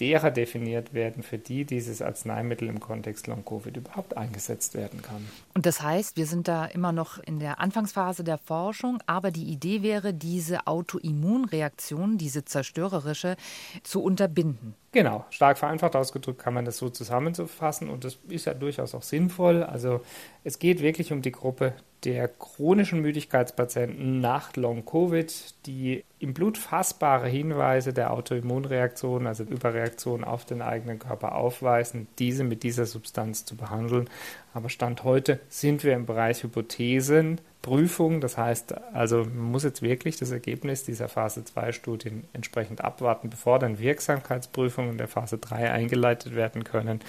derer 0.00 0.30
definiert 0.30 0.94
werden, 0.94 1.22
für 1.22 1.38
die 1.38 1.64
dieses 1.64 2.02
Arzneimittel 2.02 2.68
im 2.68 2.80
Kontext 2.80 3.26
Long-Covid 3.26 3.76
überhaupt 3.76 4.16
eingesetzt 4.16 4.74
werden 4.74 5.02
kann. 5.02 5.26
Und 5.54 5.66
das 5.66 5.82
heißt, 5.82 6.16
wir 6.16 6.26
sind 6.26 6.46
da 6.46 6.66
immer 6.66 6.92
noch 6.92 7.18
in 7.18 7.40
der 7.40 7.60
Anfangsphase 7.60 7.97
der 8.22 8.38
Forschung, 8.38 9.02
aber 9.06 9.30
die 9.30 9.44
Idee 9.44 9.82
wäre, 9.82 10.14
diese 10.14 10.66
Autoimmunreaktion, 10.66 12.18
diese 12.18 12.44
zerstörerische, 12.44 13.36
zu 13.82 14.02
unterbinden. 14.02 14.74
Genau, 14.92 15.26
stark 15.30 15.58
vereinfacht 15.58 15.96
ausgedrückt 15.96 16.40
kann 16.40 16.54
man 16.54 16.64
das 16.64 16.78
so 16.78 16.88
zusammenfassen 16.88 17.90
und 17.90 18.04
das 18.04 18.18
ist 18.28 18.46
ja 18.46 18.54
durchaus 18.54 18.94
auch 18.94 19.02
sinnvoll. 19.02 19.62
Also 19.62 20.00
es 20.44 20.58
geht 20.58 20.80
wirklich 20.80 21.12
um 21.12 21.20
die 21.20 21.32
Gruppe 21.32 21.74
der 22.04 22.28
chronischen 22.28 23.00
Müdigkeitspatienten 23.00 24.20
nach 24.20 24.54
Long-Covid, 24.56 25.66
die 25.66 26.04
im 26.20 26.32
Blut 26.32 26.56
fassbare 26.56 27.28
Hinweise 27.28 27.92
der 27.92 28.12
Autoimmunreaktion, 28.12 29.26
also 29.26 29.42
Überreaktion 29.42 30.24
auf 30.24 30.44
den 30.44 30.62
eigenen 30.62 30.98
Körper 30.98 31.34
aufweisen, 31.34 32.06
diese 32.18 32.44
mit 32.44 32.62
dieser 32.62 32.86
Substanz 32.86 33.44
zu 33.44 33.56
behandeln. 33.56 34.08
Aber 34.54 34.68
Stand 34.68 35.04
heute 35.04 35.40
sind 35.48 35.84
wir 35.84 35.94
im 35.94 36.06
Bereich 36.06 36.42
Hypothesen, 36.42 37.40
Prüfung. 37.68 38.22
Das 38.22 38.38
heißt 38.38 38.74
also, 38.94 39.18
man 39.18 39.52
muss 39.52 39.62
jetzt 39.62 39.82
wirklich 39.82 40.16
das 40.16 40.30
Ergebnis 40.30 40.84
dieser 40.84 41.08
Phase 41.08 41.44
2 41.44 41.72
Studien 41.72 42.24
entsprechend 42.32 42.82
abwarten, 42.82 43.28
bevor 43.28 43.58
dann 43.58 43.78
Wirksamkeitsprüfungen 43.78 44.96
der 44.96 45.06
Phase 45.06 45.36
3 45.36 45.70
eingeleitet 45.70 46.34
werden 46.34 46.64
können. 46.64 47.00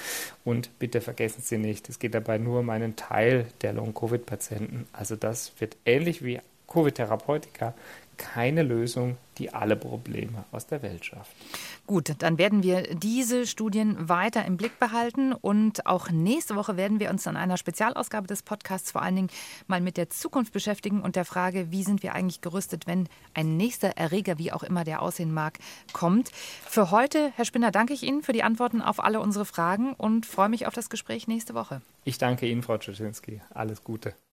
Und 0.43 0.78
bitte 0.78 1.00
vergessen 1.00 1.41
Sie 1.41 1.58
nicht, 1.58 1.88
es 1.88 2.00
geht 2.00 2.13
dabei 2.13 2.38
nur 2.38 2.60
um 2.60 2.69
einen 2.69 2.98
Teil 2.98 3.45
der 3.62 3.72
Long-Covid-Patienten. 3.72 4.88
Also 4.91 5.15
das 5.15 5.54
wird 5.60 5.78
ähnlich 5.86 6.24
wie 6.26 6.41
Covid-Therapeutika 6.67 7.74
keine 8.19 8.62
Lösung, 8.63 9.17
die 9.39 9.51
alle 9.53 9.77
Probleme 9.77 10.43
aus 10.51 10.67
der 10.67 10.84
Welt 10.84 11.05
schafft. 11.05 11.32
Gut, 11.88 12.13
dann 12.19 12.38
werden 12.38 12.62
wir 12.62 12.93
diese 12.93 13.47
Studien 13.47 14.10
weiter 14.10 14.45
im 14.45 14.58
Blick 14.58 14.77
behalten 14.77 15.34
und 15.34 15.88
auch 15.88 16.12
nächste 16.12 16.55
Woche 16.55 16.77
werden 16.77 16.99
wir 16.99 17.10
uns 17.10 17.25
an 17.25 17.38
einer 17.38 17.58
Spezialausgabe 17.58 18.27
des 18.27 18.43
Podcasts 18.43 18.91
vor 18.91 19.01
allen 19.01 19.15
Dingen 19.15 19.29
mal 19.67 19.82
mit 19.82 19.97
der 19.97 20.10
Zukunft 20.10 20.53
beschäftigen 20.53 21.01
und 21.01 21.15
der 21.15 21.25
Frage, 21.25 21.71
wie 21.71 21.84
sind 21.84 22.03
wir 22.03 22.13
eigentlich 22.13 22.41
gerüstet, 22.41 22.86
wenn 22.86 23.08
ein 23.34 23.58
nächster 23.58 23.97
Erreger, 23.97 24.38
wie 24.38 24.51
auch 24.51 24.63
immer 24.63 24.84
der 24.84 25.01
aussehen 25.01 25.34
mag, 25.34 25.58
kommt. 25.93 26.29
Für 26.67 26.91
heute, 26.91 27.32
Herr 27.36 27.45
Spinner, 27.45 27.71
danke 27.71 27.93
ich 27.93 28.03
Ihnen 28.03 28.21
für 28.21 28.34
die 28.34 28.43
Antworten 28.43 28.82
auf 28.82 29.01
alle 29.01 29.21
unsere 29.21 29.45
Fragen 29.45 29.93
und 29.93 30.25
freue 30.25 30.49
mich 30.49 30.67
auf 30.67 30.73
das 30.73 30.89
Gespräch 30.89 31.27
nächste 31.27 31.53
Woche. 31.53 31.82
Ich 32.03 32.17
danke 32.17 32.45
Ihnen, 32.45 32.62
Frau 32.62 32.77
Czaczynski. 32.77 33.41
Alles 33.53 33.84
Gute. 33.84 34.13